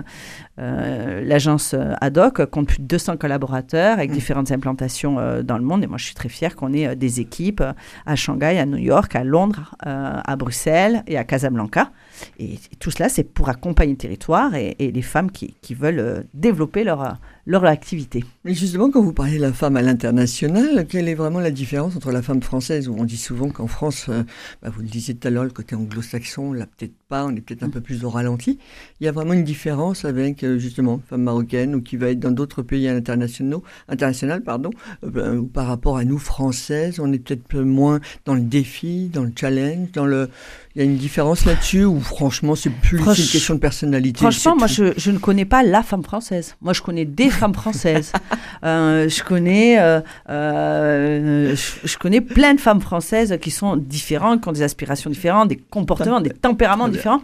l'agence 0.57 1.75
Adoc 2.01 2.45
compte 2.47 2.67
plus 2.67 2.79
de 2.79 2.83
200 2.83 3.17
collaborateurs 3.17 3.93
avec 3.93 4.11
mmh. 4.11 4.13
différentes 4.13 4.51
implantations 4.51 5.41
dans 5.43 5.57
le 5.57 5.63
monde. 5.63 5.83
Et 5.83 5.87
moi, 5.87 5.97
je 5.97 6.05
suis 6.05 6.15
très 6.15 6.29
fière 6.29 6.55
qu'on 6.55 6.73
ait 6.73 6.95
des 6.95 7.21
équipes 7.21 7.63
à 8.05 8.15
Shanghai, 8.15 8.59
à 8.59 8.65
New 8.65 8.77
York, 8.77 9.15
à 9.15 9.23
Londres, 9.23 9.75
à 9.81 10.35
Bruxelles 10.35 11.03
et 11.07 11.17
à 11.17 11.23
Casablanca. 11.23 11.91
Et, 12.37 12.59
tout 12.79 12.91
cela, 12.91 13.07
c'est 13.07 13.23
pour 13.23 13.49
accompagner 13.49 13.93
le 13.93 13.97
territoire 13.97 14.53
et, 14.55 14.75
les 14.79 15.01
femmes 15.01 15.31
qui, 15.31 15.73
veulent 15.73 16.25
développer 16.33 16.83
leur, 16.83 17.17
leur 17.49 17.65
activité. 17.65 18.23
Mais 18.45 18.53
justement, 18.53 18.91
quand 18.91 19.01
vous 19.01 19.11
parlez 19.11 19.37
de 19.37 19.41
la 19.41 19.51
femme 19.51 19.75
à 19.75 19.81
l'international, 19.81 20.85
quelle 20.87 21.09
est 21.09 21.15
vraiment 21.15 21.39
la 21.39 21.49
différence 21.49 21.95
entre 21.95 22.11
la 22.11 22.21
femme 22.21 22.43
française, 22.43 22.87
où 22.87 22.95
on 22.95 23.05
dit 23.05 23.17
souvent 23.17 23.49
qu'en 23.49 23.65
France, 23.65 24.05
euh, 24.09 24.21
bah, 24.61 24.69
vous 24.69 24.81
le 24.81 24.87
disiez 24.87 25.15
tout 25.15 25.27
à 25.27 25.31
l'heure, 25.31 25.45
le 25.45 25.49
côté 25.49 25.75
anglo-saxon, 25.75 26.53
là 26.53 26.67
peut-être 26.67 26.93
pas, 27.07 27.25
on 27.25 27.35
est 27.35 27.41
peut-être 27.41 27.63
un 27.63 27.71
peu 27.71 27.81
plus 27.81 28.05
au 28.05 28.11
ralenti. 28.11 28.59
Il 29.01 29.05
y 29.05 29.07
a 29.07 29.11
vraiment 29.11 29.33
une 29.33 29.43
différence 29.43 30.05
avec 30.05 30.43
euh, 30.43 30.59
justement 30.59 31.01
femme 31.09 31.23
marocaine 31.23 31.73
ou 31.73 31.81
qui 31.81 31.97
va 31.97 32.11
être 32.11 32.19
dans 32.19 32.29
d'autres 32.29 32.61
pays 32.61 32.87
à 32.87 32.93
l'international, 32.93 33.61
international, 33.87 34.43
pardon, 34.43 34.69
euh, 35.03 35.09
bah, 35.09 35.31
par 35.51 35.65
rapport 35.65 35.97
à 35.97 36.05
nous 36.05 36.19
françaises, 36.19 36.99
on 36.99 37.11
est 37.11 37.17
peut-être 37.17 37.61
moins 37.61 37.99
dans 38.25 38.35
le 38.35 38.41
défi, 38.41 39.09
dans 39.11 39.23
le 39.23 39.31
challenge, 39.35 39.91
dans 39.93 40.05
le. 40.05 40.29
Il 40.75 40.79
y 40.79 40.81
a 40.81 40.85
une 40.85 40.97
différence 40.97 41.45
là-dessus 41.45 41.83
ou 41.83 41.99
franchement 41.99 42.53
c'est 42.53 42.69
plus 42.69 42.99
une 42.99 43.05
question 43.05 43.55
de 43.55 43.59
personnalité. 43.59 44.19
Franchement, 44.19 44.55
moi 44.55 44.67
je, 44.67 44.93
je, 44.97 45.09
ne 45.09 45.17
connais 45.17 45.45
pas 45.45 45.63
la 45.63 45.81
femme 45.81 46.03
française. 46.03 46.55
Moi 46.61 46.73
je 46.73 46.83
connais 46.83 47.05
des 47.05 47.29
femmes 47.29 47.53
françaises. 47.53 48.11
Euh, 48.65 49.07
je 49.07 49.23
connais, 49.23 49.79
euh, 49.79 50.01
euh, 50.29 51.55
je, 51.55 51.97
connais 51.97 52.19
plein 52.19 52.53
de 52.53 52.59
femmes 52.59 52.81
françaises 52.81 53.37
qui 53.41 53.51
sont 53.51 53.77
différentes, 53.77 54.41
qui 54.41 54.49
ont 54.49 54.51
des 54.51 54.63
aspirations 54.63 55.09
différentes, 55.09 55.47
des 55.47 55.55
comportements, 55.55 56.19
des 56.19 56.31
tempéraments 56.31 56.89
différents. 56.89 57.21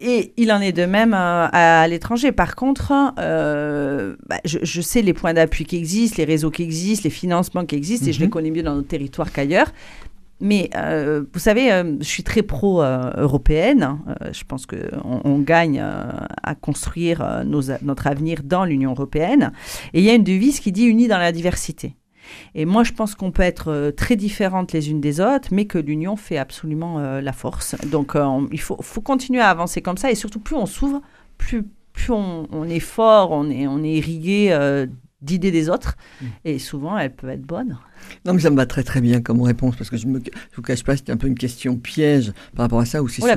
Et 0.00 0.34
il 0.36 0.52
en 0.52 0.60
est 0.60 0.72
de 0.72 0.84
même 0.84 1.14
à, 1.14 1.88
l'étranger. 1.88 2.30
Par 2.30 2.56
contre, 2.56 2.92
bah, 3.16 4.36
je, 4.44 4.80
sais 4.82 5.00
les 5.00 5.14
points 5.14 5.32
d'appui 5.32 5.64
qui 5.64 5.76
existent, 5.76 6.16
les 6.18 6.24
réseaux 6.24 6.50
qui 6.50 6.62
existent, 6.62 7.04
les 7.04 7.10
financements 7.10 7.64
qui 7.64 7.76
existent, 7.76 8.06
et 8.06 8.12
je 8.12 8.20
les 8.20 8.26
mhm. 8.26 8.32
connais 8.32 8.50
mieux 8.50 8.62
dans 8.62 8.74
nos 8.74 8.82
territoires 8.82 9.32
qu'ailleurs. 9.32 9.72
Mais 10.40 10.68
euh, 10.76 11.24
vous 11.32 11.38
savez, 11.38 11.72
euh, 11.72 11.96
je 12.00 12.04
suis 12.04 12.22
très 12.22 12.42
pro-européenne. 12.42 13.98
Euh, 14.08 14.32
je 14.32 14.44
pense 14.44 14.66
qu'on 14.66 15.20
on 15.24 15.38
gagne 15.38 15.80
à 15.80 16.54
construire 16.54 17.44
notre 17.44 18.06
avenir 18.06 18.42
dans 18.44 18.64
l'Union 18.64 18.92
européenne. 18.92 19.52
Et 19.94 20.00
il 20.00 20.04
y 20.04 20.10
a 20.10 20.14
une 20.14 20.24
devise 20.24 20.60
qui 20.60 20.72
dit 20.72 20.84
unis 20.84 21.08
dans 21.08 21.18
la 21.18 21.32
diversité. 21.32 21.96
Et 22.56 22.64
moi, 22.64 22.82
je 22.82 22.92
pense 22.92 23.14
qu'on 23.14 23.30
peut 23.30 23.42
être 23.42 23.92
très 23.96 24.16
différentes 24.16 24.72
les 24.72 24.90
unes 24.90 25.00
des 25.00 25.20
autres, 25.20 25.48
mais 25.52 25.66
que 25.66 25.78
l'union 25.78 26.16
fait 26.16 26.38
absolument 26.38 26.98
la 26.98 27.32
force. 27.32 27.76
Donc, 27.86 28.16
il 28.50 28.60
faut, 28.60 28.76
faut, 28.82 29.00
continuer 29.00 29.40
à 29.40 29.48
avancer 29.48 29.80
comme 29.80 29.96
ça. 29.96 30.10
Et 30.10 30.16
surtout, 30.16 30.40
plus 30.40 30.56
on 30.56 30.66
s'ouvre, 30.66 31.02
plus, 31.38 31.64
plus 31.92 32.10
on, 32.10 32.48
on, 32.50 32.64
est 32.64 32.80
fort, 32.80 33.30
on 33.30 33.48
est, 33.48 33.68
on 33.68 33.84
est 33.84 33.92
irrigué 33.92 34.86
d'idées 35.22 35.52
des 35.52 35.70
autres. 35.70 35.96
Mm. 36.20 36.26
Et 36.44 36.58
souvent, 36.58 36.98
elles 36.98 37.14
peuvent 37.14 37.30
être 37.30 37.46
bonnes. 37.46 37.78
Non, 38.24 38.34
mais 38.34 38.40
ça 38.40 38.50
me 38.50 38.56
va 38.56 38.66
très 38.66 38.82
très 38.82 39.00
bien 39.00 39.20
comme 39.20 39.42
réponse 39.42 39.76
parce 39.76 39.90
que 39.90 39.96
je 39.96 40.06
ne 40.06 40.18
vous 40.54 40.62
cache 40.62 40.84
pas, 40.84 40.96
c'était 40.96 41.12
un 41.12 41.16
peu 41.16 41.26
une 41.26 41.38
question 41.38 41.76
piège 41.76 42.32
par 42.54 42.64
rapport 42.64 42.80
à 42.80 42.86
ça 42.86 43.02
où 43.02 43.08
c'est 43.08 43.22
souvent. 43.22 43.28
La 43.28 43.36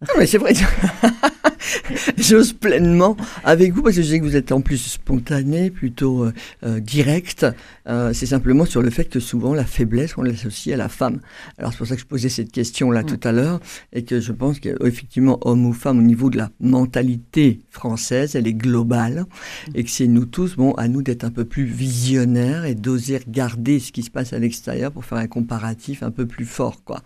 coquine. 0.00 0.14
Ah, 0.14 0.18
mais 0.18 0.26
c'est 0.26 0.38
vrai. 0.38 0.52
J'ose 2.16 2.52
pleinement 2.52 3.16
avec 3.44 3.72
vous 3.72 3.82
parce 3.82 3.96
que 3.96 4.02
je 4.02 4.08
sais 4.08 4.18
que 4.18 4.24
vous 4.24 4.36
êtes 4.36 4.52
en 4.52 4.60
plus 4.60 4.78
spontané, 4.78 5.70
plutôt 5.70 6.24
euh, 6.24 6.32
euh, 6.64 6.80
direct. 6.80 7.46
Euh, 7.88 8.12
c'est 8.12 8.26
simplement 8.26 8.64
sur 8.64 8.82
le 8.82 8.90
fait 8.90 9.06
que 9.06 9.20
souvent 9.20 9.54
la 9.54 9.64
faiblesse, 9.64 10.16
on 10.18 10.22
l'associe 10.22 10.74
à 10.74 10.76
la 10.76 10.88
femme. 10.88 11.20
Alors 11.58 11.72
c'est 11.72 11.78
pour 11.78 11.86
ça 11.86 11.94
que 11.94 12.00
je 12.00 12.06
posais 12.06 12.28
cette 12.28 12.52
question-là 12.52 13.02
mm. 13.02 13.06
tout 13.06 13.20
à 13.22 13.32
l'heure 13.32 13.60
et 13.92 14.04
que 14.04 14.20
je 14.20 14.32
pense 14.32 14.60
qu'effectivement, 14.60 15.38
homme 15.42 15.66
ou 15.66 15.72
femme, 15.72 15.98
au 15.98 16.02
niveau 16.02 16.30
de 16.30 16.38
la 16.38 16.50
mentalité 16.60 17.60
française, 17.70 18.36
elle 18.36 18.46
est 18.46 18.54
globale 18.54 19.24
mm. 19.68 19.70
et 19.74 19.84
que 19.84 19.90
c'est 19.90 20.06
nous 20.06 20.26
tous, 20.26 20.56
bon, 20.56 20.72
à 20.72 20.88
nous 20.88 21.02
d'être 21.02 21.24
un 21.24 21.30
peu 21.30 21.44
plus 21.44 21.64
visionnaires 21.64 22.64
et 22.64 22.74
d'oser 22.74 23.18
regarder 23.18 23.80
ce 23.80 23.92
qui 23.92 24.02
se 24.02 24.10
passe 24.10 24.32
à 24.32 24.38
l'extérieur 24.38 24.92
pour 24.92 25.04
faire 25.04 25.18
un 25.18 25.26
comparatif 25.26 26.02
un 26.02 26.10
peu 26.10 26.26
plus 26.26 26.46
fort, 26.46 26.84
quoi. 26.84 27.02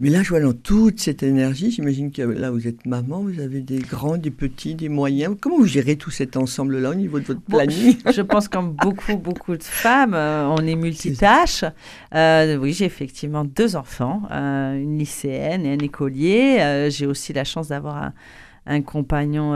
Mais 0.00 0.10
là, 0.10 0.22
je 0.22 0.30
vois 0.30 0.40
dans 0.40 0.52
toute 0.52 1.00
cette 1.00 1.22
énergie, 1.22 1.70
j'imagine 1.70 2.10
que 2.12 2.22
là, 2.32 2.50
vous 2.50 2.66
êtes 2.66 2.86
maman, 2.86 3.20
vous 3.20 3.40
avez 3.40 3.60
des 3.60 3.78
grands, 3.78 4.16
des 4.16 4.30
petits, 4.30 4.74
des 4.74 4.88
moyens. 4.88 5.36
Comment 5.40 5.58
vous 5.58 5.66
gérez 5.66 5.96
tout 5.96 6.10
cet 6.10 6.36
ensemble-là 6.36 6.90
au 6.90 6.94
niveau 6.94 7.20
de 7.20 7.24
votre 7.24 7.40
planning 7.40 7.96
Je 8.14 8.22
pense 8.22 8.48
comme 8.48 8.72
beaucoup, 8.72 9.16
beaucoup 9.16 9.56
de 9.56 9.62
femmes, 9.62 10.14
euh, 10.14 10.46
on 10.46 10.66
est 10.66 10.76
multitâches. 10.76 11.64
Euh, 12.14 12.56
oui, 12.56 12.72
j'ai 12.72 12.84
effectivement 12.84 13.44
deux 13.44 13.76
enfants, 13.76 14.22
euh, 14.30 14.80
une 14.80 14.98
lycéenne 14.98 15.66
et 15.66 15.72
un 15.72 15.78
écolier. 15.78 16.88
j'ai 16.90 17.06
aussi 17.06 17.32
la 17.32 17.44
chance 17.44 17.68
d'avoir 17.68 17.96
un 17.96 18.12
un 18.68 18.82
compagnon 18.82 19.54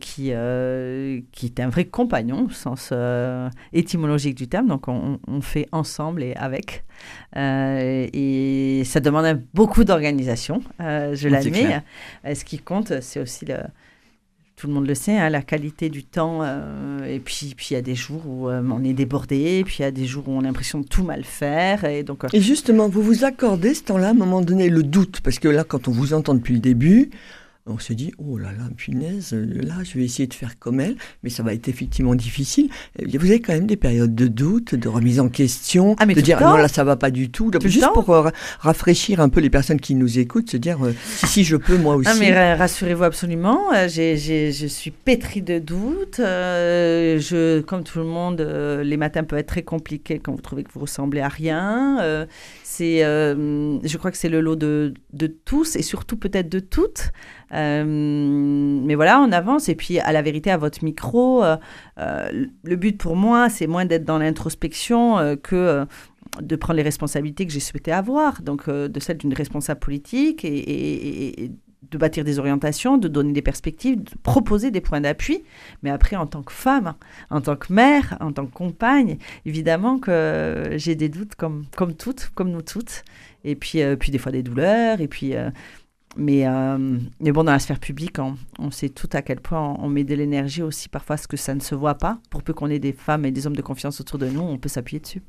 qui, 0.00 0.32
qui 1.32 1.46
est 1.46 1.60
un 1.60 1.68
vrai 1.68 1.84
compagnon 1.84 2.46
au 2.46 2.50
sens 2.50 2.92
étymologique 3.72 4.34
du 4.34 4.48
terme. 4.48 4.68
Donc, 4.68 4.88
on, 4.88 5.18
on 5.26 5.40
fait 5.40 5.68
ensemble 5.72 6.22
et 6.22 6.34
avec. 6.34 6.84
et 7.36 8.82
ça 8.84 9.00
demande 9.00 9.42
beaucoup 9.54 9.84
d'organisation, 9.84 10.62
je 10.78 11.28
l'admets. 11.28 11.82
ce 12.34 12.44
qui 12.44 12.58
compte, 12.58 13.00
c'est 13.00 13.20
aussi 13.20 13.44
le, 13.46 13.56
tout 14.62 14.68
le 14.68 14.74
monde 14.74 14.86
le 14.86 14.94
sait, 14.94 15.18
hein, 15.18 15.28
la 15.28 15.42
qualité 15.42 15.88
du 15.88 16.04
temps. 16.04 16.40
Euh, 16.42 17.04
et 17.04 17.18
puis, 17.18 17.52
puis 17.56 17.68
il 17.70 17.74
y 17.74 17.76
a 17.76 17.82
des 17.82 17.96
jours 17.96 18.22
où 18.28 18.48
euh, 18.48 18.62
on 18.70 18.84
est 18.84 18.92
débordé, 18.92 19.64
puis 19.66 19.78
il 19.80 19.82
y 19.82 19.84
a 19.84 19.90
des 19.90 20.06
jours 20.06 20.28
où 20.28 20.32
on 20.32 20.38
a 20.38 20.42
l'impression 20.44 20.78
de 20.78 20.86
tout 20.86 21.02
mal 21.02 21.24
faire. 21.24 21.84
Et, 21.84 22.04
donc, 22.04 22.22
euh, 22.22 22.28
et 22.32 22.40
justement, 22.40 22.88
vous 22.88 23.02
vous 23.02 23.24
accordez 23.24 23.74
ce 23.74 23.82
temps-là, 23.82 24.08
à 24.08 24.10
un 24.10 24.14
moment 24.14 24.40
donné, 24.40 24.68
le 24.68 24.84
doute, 24.84 25.20
parce 25.20 25.40
que 25.40 25.48
là, 25.48 25.64
quand 25.64 25.88
on 25.88 25.90
vous 25.90 26.14
entend 26.14 26.34
depuis 26.34 26.54
le 26.54 26.60
début, 26.60 27.10
on 27.66 27.78
se 27.78 27.92
dit, 27.92 28.12
oh 28.18 28.38
là 28.38 28.50
là, 28.50 28.64
punaise, 28.76 29.32
là, 29.32 29.74
je 29.84 29.96
vais 29.96 30.04
essayer 30.04 30.26
de 30.26 30.34
faire 30.34 30.58
comme 30.58 30.80
elle, 30.80 30.96
mais 31.22 31.30
ça 31.30 31.44
va 31.44 31.54
être 31.54 31.68
effectivement 31.68 32.16
difficile. 32.16 32.68
Vous 32.98 33.26
avez 33.26 33.40
quand 33.40 33.52
même 33.52 33.68
des 33.68 33.76
périodes 33.76 34.16
de 34.16 34.26
doute, 34.26 34.74
de 34.74 34.88
remise 34.88 35.20
en 35.20 35.28
question, 35.28 35.94
ah, 36.00 36.06
de 36.06 36.20
dire, 36.20 36.40
non, 36.40 36.56
là, 36.56 36.66
ça 36.66 36.82
va 36.82 36.96
pas 36.96 37.12
du 37.12 37.30
tout. 37.30 37.52
juste 37.64 37.86
pour 37.94 38.10
euh, 38.10 38.30
rafraîchir 38.58 39.20
un 39.20 39.28
peu 39.28 39.40
les 39.40 39.50
personnes 39.50 39.78
qui 39.78 39.94
nous 39.94 40.18
écoutent, 40.18 40.50
se 40.50 40.56
dire, 40.56 40.84
euh, 40.84 40.92
si, 41.04 41.44
je 41.44 41.56
peux, 41.56 41.76
moi 41.76 41.94
aussi. 41.94 42.10
Ah, 42.12 42.16
mais 42.18 42.54
rassurez-vous 42.54 43.04
absolument, 43.04 43.72
euh, 43.72 43.86
je 43.88 44.66
suis 44.66 44.90
pétrie 44.90 45.42
de 45.42 45.60
doutes. 45.60 46.16
je, 46.18 47.60
comme 47.60 47.84
tout 47.84 48.00
le 48.00 48.06
monde, 48.06 48.40
les 48.40 48.96
matins 48.96 49.22
peuvent 49.22 49.38
être 49.38 49.46
très 49.46 49.62
compliqués 49.62 50.18
quand 50.18 50.32
vous 50.32 50.40
trouvez 50.42 50.64
que 50.64 50.72
vous 50.72 50.80
ressemblez 50.80 51.20
à 51.20 51.28
rien. 51.28 52.26
C'est, 52.72 53.00
je 53.00 53.96
crois 53.96 54.10
que 54.10 54.16
c'est 54.16 54.28
le 54.28 54.40
lot 54.40 54.56
de, 54.56 54.94
de 55.12 55.26
tous 55.26 55.76
et 55.76 55.82
surtout 55.82 56.16
peut-être 56.16 56.48
de 56.48 56.60
toutes. 56.60 57.12
Euh, 57.52 57.84
mais 57.84 58.94
voilà, 58.94 59.20
on 59.20 59.32
avance. 59.32 59.68
Et 59.68 59.74
puis, 59.74 59.98
à 59.98 60.12
la 60.12 60.22
vérité, 60.22 60.50
à 60.50 60.56
votre 60.56 60.84
micro, 60.84 61.44
euh, 61.44 61.56
euh, 61.98 62.46
le 62.62 62.76
but 62.76 62.98
pour 62.98 63.16
moi, 63.16 63.48
c'est 63.48 63.66
moins 63.66 63.84
d'être 63.84 64.04
dans 64.04 64.18
l'introspection 64.18 65.36
que 65.42 65.86
de 66.40 66.56
prendre 66.56 66.78
les 66.78 66.82
responsabilités 66.82 67.46
que 67.46 67.52
j'ai 67.52 67.60
souhaité 67.60 67.92
avoir. 67.92 68.42
Donc, 68.42 68.68
de 68.68 69.00
celle 69.00 69.18
d'une 69.18 69.34
responsable 69.34 69.80
politique 69.80 70.44
et, 70.44 71.50
de 71.90 71.98
bâtir 71.98 72.24
des 72.24 72.38
orientations, 72.38 72.96
de 72.96 73.08
donner 73.08 73.32
des 73.32 73.42
perspectives, 73.42 74.02
de 74.02 74.10
proposer 74.22 74.70
des 74.70 74.80
points 74.80 75.00
d'appui. 75.00 75.42
Mais 75.82 75.90
après, 75.90 76.16
en 76.16 76.26
tant 76.26 76.42
que 76.42 76.52
femme, 76.52 76.94
en 77.30 77.40
tant 77.40 77.56
que 77.56 77.72
mère, 77.72 78.16
en 78.20 78.32
tant 78.32 78.46
que 78.46 78.52
compagne, 78.52 79.18
évidemment 79.44 79.98
que 79.98 80.70
j'ai 80.76 80.94
des 80.94 81.08
doutes 81.08 81.34
comme, 81.34 81.64
comme 81.76 81.94
toutes, 81.94 82.30
comme 82.34 82.50
nous 82.50 82.62
toutes. 82.62 83.04
Et 83.44 83.56
puis, 83.56 83.80
puis 83.98 84.10
des 84.12 84.18
fois 84.18 84.32
des 84.32 84.42
douleurs. 84.42 85.00
Et 85.00 85.08
puis, 85.08 85.34
mais, 86.16 86.46
euh, 86.46 86.98
mais 87.20 87.32
bon, 87.32 87.44
dans 87.44 87.52
la 87.52 87.58
sphère 87.58 87.80
publique, 87.80 88.16
on, 88.58 88.70
sait 88.70 88.90
tout 88.90 89.08
à 89.12 89.22
quel 89.22 89.40
point 89.40 89.76
on, 89.78 89.88
met 89.88 90.04
de 90.04 90.14
l'énergie 90.14 90.62
aussi 90.62 90.88
parfois 90.88 91.16
ce 91.16 91.26
que 91.26 91.36
ça 91.36 91.54
ne 91.54 91.60
se 91.60 91.74
voit 91.74 91.94
pas. 91.94 92.18
Pour 92.30 92.42
peu 92.42 92.52
qu'on 92.52 92.68
ait 92.68 92.78
des 92.78 92.92
femmes 92.92 93.24
et 93.24 93.30
des 93.30 93.46
hommes 93.46 93.56
de 93.56 93.62
confiance 93.62 94.00
autour 94.00 94.18
de 94.18 94.26
nous, 94.26 94.42
on 94.42 94.58
peut 94.58 94.68
s'appuyer 94.68 95.00
dessus. 95.00 95.22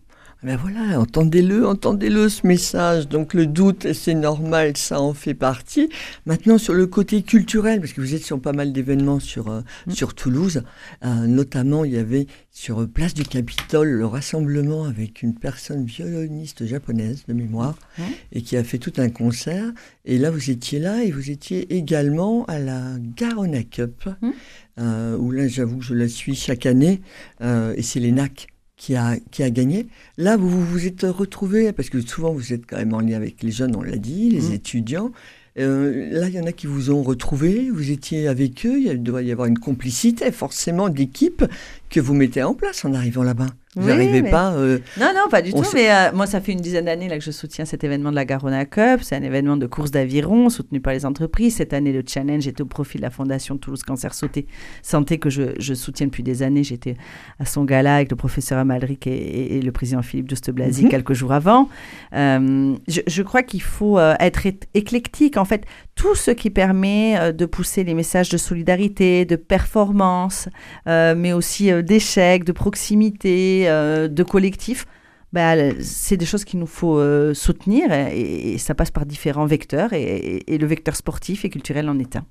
Ben 0.44 0.58
voilà, 0.58 1.00
entendez-le, 1.00 1.66
entendez-le 1.66 2.28
ce 2.28 2.46
message. 2.46 3.08
Donc 3.08 3.34
le 3.34 3.46
doute, 3.46 3.94
c'est 3.94 4.14
normal, 4.14 4.76
ça 4.76 5.00
en 5.00 5.14
fait 5.14 5.34
partie. 5.34 5.88
Maintenant 6.26 6.58
sur 6.58 6.74
le 6.74 6.86
côté 6.86 7.22
culturel, 7.22 7.80
parce 7.80 7.94
que 7.94 8.02
vous 8.02 8.14
êtes 8.14 8.26
sur 8.26 8.42
pas 8.42 8.52
mal 8.52 8.74
d'événements 8.74 9.22
sur 9.22 9.50
euh, 9.50 9.62
mm. 9.88 9.92
sur 9.92 10.14
Toulouse, 10.14 10.64
euh, 11.06 11.28
notamment 11.28 11.86
il 11.86 11.94
y 11.94 11.98
avait 11.98 12.28
sur 12.52 12.86
Place 12.90 13.14
du 13.14 13.24
Capitole 13.24 13.88
le 13.88 14.06
rassemblement 14.06 14.84
avec 14.84 15.24
une 15.24 15.34
personne 15.34 15.86
violoniste 15.86 16.66
japonaise 16.66 17.24
de 17.26 17.34
mémoire 17.34 17.78
mm. 17.98 18.04
et 18.34 18.42
qui 18.42 18.58
a 18.58 18.66
fait 18.66 18.80
tout 18.80 18.94
un 18.98 19.10
concert. 19.10 19.72
Et 20.04 20.18
là 20.18 20.30
vous 20.30 20.50
étiez 20.50 20.80
là 20.80 21.06
et 21.06 21.12
vous 21.12 21.32
étiez 21.32 21.74
également 21.74 22.44
à 22.48 22.60
la 22.60 22.82
Garona 23.16 23.64
Cup. 23.64 24.10
Mm. 24.22 24.32
Euh, 24.80 25.16
où 25.18 25.32
là 25.32 25.48
j'avoue 25.48 25.78
que 25.78 25.86
je 25.86 25.94
la 25.94 26.08
suis 26.08 26.36
chaque 26.36 26.66
année, 26.66 27.00
et 27.42 27.82
c'est 27.84 28.00
les 28.00 28.12
NAC 28.12 28.48
qui 28.84 28.98
a, 28.98 29.16
qui 29.32 29.44
a 29.44 29.50
gagné. 29.50 29.88
Là, 30.18 30.36
vous 30.36 30.50
vous 30.50 30.86
êtes 30.86 31.04
retrouvé, 31.04 31.72
parce 31.72 31.90
que 31.90 32.02
souvent 32.02 32.34
vous 32.34 32.52
êtes 32.52 32.66
quand 32.66 32.76
même 32.76 32.94
en 32.94 33.00
lien 33.00 33.16
avec 33.16 33.42
les 33.42 33.50
jeunes, 33.50 33.78
on 33.78 33.82
l'a 33.82 33.96
dit, 33.96 34.30
les 34.30 34.50
mmh. 34.50 34.54
étudiants. 34.54 35.12
Euh, 35.58 36.10
là, 36.12 36.28
il 36.28 36.36
y 36.36 36.40
en 36.40 36.46
a 36.46 36.52
qui 36.52 36.68
vous 36.68 36.92
ont 36.92 37.02
retrouvé, 37.02 37.70
vous 37.70 37.92
étiez 37.92 38.28
avec 38.28 38.66
eux, 38.66 38.78
il 38.78 39.02
doit 39.02 39.22
y 39.22 39.32
avoir 39.32 39.48
une 39.48 39.58
complicité 39.58 40.34
forcément 40.34 40.90
d'équipe 40.90 41.46
que 41.90 42.02
vous 42.02 42.14
mettez 42.14 42.44
en 42.44 42.56
place 42.56 42.84
en 42.84 42.94
arrivant 42.94 43.24
là-bas. 43.24 43.48
Vous 43.76 43.88
n'arrivez 43.88 44.24
pas. 44.24 44.54
Euh, 44.54 44.80
non, 45.00 45.12
non, 45.16 45.30
pas 45.30 45.42
du 45.42 45.52
tout. 45.52 45.64
Mais 45.74 45.92
euh, 45.92 46.12
moi, 46.14 46.28
ça 46.28 46.42
fait 46.42 46.52
une 46.52 46.60
dizaine 46.60 46.86
d'années 46.86 47.10
là 47.10 47.18
que 47.18 47.24
je 47.24 47.32
soutiens 47.32 47.66
cet 47.66 47.84
événement 47.84 48.12
de 48.12 48.16
la 48.16 48.26
Garona 48.26 48.66
Cup. 48.66 49.00
C'est 49.02 49.16
un 49.16 49.24
événement 49.24 49.58
de 49.58 49.66
course 49.66 49.90
d'aviron 49.90 50.50
soutenu 50.50 50.80
par 50.80 50.94
les 50.94 51.06
entreprises. 51.06 51.56
Cette 51.56 51.74
année, 51.74 51.92
le 51.92 52.04
challenge 52.08 52.48
était 52.48 52.62
au 52.62 52.66
profit 52.66 52.98
de 52.98 53.04
la 53.04 53.10
Fondation 53.10 53.58
Toulouse 53.58 53.84
Cancer 53.84 54.14
Sauté 54.14 54.46
Santé 54.84 55.18
que 55.18 55.30
je, 55.30 55.54
je 55.58 55.74
soutiens 55.74 56.08
depuis 56.08 56.24
des 56.24 56.44
années. 56.44 56.64
J'étais 56.64 56.96
à 57.40 57.46
son 57.46 57.64
gala 57.64 57.96
avec 57.96 58.12
le 58.12 58.16
professeur 58.16 58.60
Amalric 58.60 59.08
et, 59.08 59.58
et, 59.58 59.62
le 59.62 59.72
président 59.72 60.02
Philippe 60.02 60.30
Juste 60.30 60.52
Blasi 60.52 60.84
mhm. 60.84 60.90
quelques 60.90 61.14
jours 61.14 61.32
avant. 61.32 61.70
Euh, 62.14 62.76
je, 62.88 63.02
je, 63.08 63.24
crois 63.24 63.42
qu'il 63.42 63.62
faut 63.62 64.00
être 64.00 64.46
éclectique. 64.74 65.38
En 65.38 65.46
fait, 65.46 65.66
tout 65.96 66.16
ce 66.16 66.32
qui 66.32 66.50
permet 66.50 67.34
de 67.34 67.46
pousser 67.46 67.84
les 67.84 67.94
messages 67.94 68.30
de 68.30 68.38
solidarité, 68.38 69.26
de 69.26 69.36
performance, 69.36 70.50
mais 70.86 71.34
aussi 71.34 71.72
d'échec, 71.84 72.44
de 72.44 72.52
proximité 72.52 73.63
euh, 73.68 74.08
de 74.08 74.24
collectif, 74.24 74.86
bah, 75.34 75.56
c'est 75.82 76.16
des 76.16 76.26
choses 76.26 76.46
qu'il 76.46 76.60
nous 76.60 76.68
faut 76.68 77.00
euh, 77.00 77.34
soutenir 77.34 77.92
et, 77.92 78.58
ça 78.60 78.76
passe 78.76 78.92
par 78.92 79.06
différents 79.06 79.48
vecteurs 79.48 79.92
et, 79.94 80.44
le 80.48 80.66
vecteur 80.68 80.96
sportif 80.96 81.44
et 81.44 81.50
culturel 81.50 81.90
en 81.90 81.98
est 82.00 82.16
un. 82.16 82.26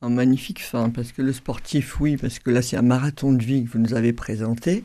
Un 0.00 0.10
magnifique 0.10 0.62
fin, 0.62 0.90
parce 0.90 1.10
que 1.10 1.22
le 1.22 1.32
sportif, 1.32 2.00
oui, 2.00 2.16
parce 2.16 2.38
que 2.38 2.50
là 2.50 2.62
c'est 2.62 2.76
un 2.76 2.82
marathon 2.82 3.32
de 3.32 3.42
vie 3.42 3.64
que 3.64 3.70
vous 3.70 3.78
nous 3.80 3.94
avez 3.94 4.12
présenté. 4.12 4.84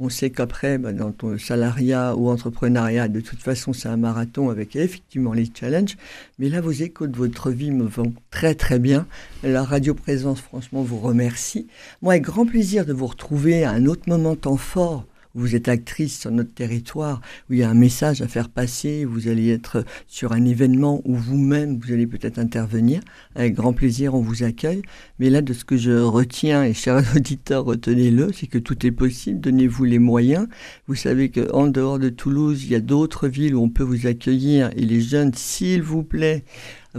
On 0.00 0.08
sait 0.08 0.30
qu'après, 0.30 0.78
bah, 0.78 0.92
dans 0.92 1.12
ton 1.12 1.36
salariat 1.38 2.16
ou 2.16 2.28
entrepreneuriat, 2.28 3.06
de 3.06 3.20
toute 3.20 3.40
façon, 3.40 3.72
c'est 3.72 3.88
un 3.88 3.96
marathon 3.96 4.50
avec 4.50 4.74
effectivement 4.74 5.32
les 5.32 5.48
challenges. 5.52 5.96
Mais 6.40 6.48
là, 6.48 6.60
vos 6.60 6.72
échos 6.72 7.06
de 7.06 7.16
votre 7.16 7.50
vie 7.50 7.70
me 7.70 7.84
vont 7.84 8.12
très 8.30 8.56
très 8.56 8.80
bien. 8.80 9.06
La 9.44 9.62
radio 9.62 9.94
présence, 9.94 10.40
franchement, 10.40 10.82
vous 10.82 10.98
remercie. 10.98 11.68
Moi, 12.02 12.14
avec 12.14 12.24
grand 12.24 12.44
plaisir 12.44 12.86
de 12.86 12.92
vous 12.92 13.06
retrouver 13.06 13.62
à 13.62 13.70
un 13.70 13.86
autre 13.86 14.08
moment 14.08 14.34
temps 14.34 14.56
fort 14.56 15.06
vous 15.34 15.56
êtes 15.56 15.68
actrice 15.68 16.20
sur 16.20 16.30
notre 16.30 16.52
territoire, 16.54 17.20
où 17.48 17.54
il 17.54 17.58
y 17.60 17.62
a 17.62 17.70
un 17.70 17.74
message 17.74 18.22
à 18.22 18.28
faire 18.28 18.48
passer, 18.48 19.04
vous 19.04 19.28
allez 19.28 19.50
être 19.50 19.84
sur 20.06 20.32
un 20.32 20.44
événement 20.44 21.02
où 21.04 21.16
vous-même, 21.16 21.78
vous 21.78 21.92
allez 21.92 22.06
peut-être 22.06 22.38
intervenir. 22.38 23.00
Avec 23.34 23.54
grand 23.54 23.72
plaisir, 23.72 24.14
on 24.14 24.20
vous 24.20 24.42
accueille. 24.44 24.82
Mais 25.18 25.30
là, 25.30 25.42
de 25.42 25.52
ce 25.52 25.64
que 25.64 25.76
je 25.76 25.92
retiens, 25.92 26.64
et 26.64 26.74
chers 26.74 27.02
auditeurs, 27.16 27.64
retenez-le, 27.64 28.32
c'est 28.32 28.46
que 28.46 28.58
tout 28.58 28.86
est 28.86 28.92
possible. 28.92 29.40
Donnez-vous 29.40 29.84
les 29.84 29.98
moyens. 29.98 30.46
Vous 30.86 30.94
savez 30.94 31.30
qu'en 31.30 31.66
dehors 31.66 31.98
de 31.98 32.08
Toulouse, 32.08 32.64
il 32.64 32.70
y 32.70 32.74
a 32.74 32.80
d'autres 32.80 33.28
villes 33.28 33.54
où 33.54 33.62
on 33.62 33.70
peut 33.70 33.82
vous 33.82 34.06
accueillir. 34.06 34.70
Et 34.76 34.82
les 34.82 35.00
jeunes, 35.00 35.32
s'il 35.34 35.82
vous 35.82 36.02
plaît, 36.02 36.44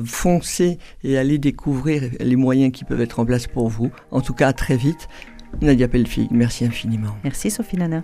foncez 0.03 0.77
et 1.03 1.17
allez 1.17 1.37
découvrir 1.37 2.03
les 2.19 2.35
moyens 2.35 2.71
qui 2.71 2.83
peuvent 2.83 3.01
être 3.01 3.19
en 3.19 3.25
place 3.25 3.47
pour 3.47 3.69
vous. 3.69 3.91
En 4.11 4.21
tout 4.21 4.33
cas, 4.33 4.51
très 4.53 4.77
vite. 4.77 5.07
Nadia 5.61 5.87
Pelfi, 5.87 6.27
merci 6.31 6.65
infiniment. 6.65 7.15
Merci 7.23 7.49
Sophie 7.49 7.77
Nana. 7.77 8.03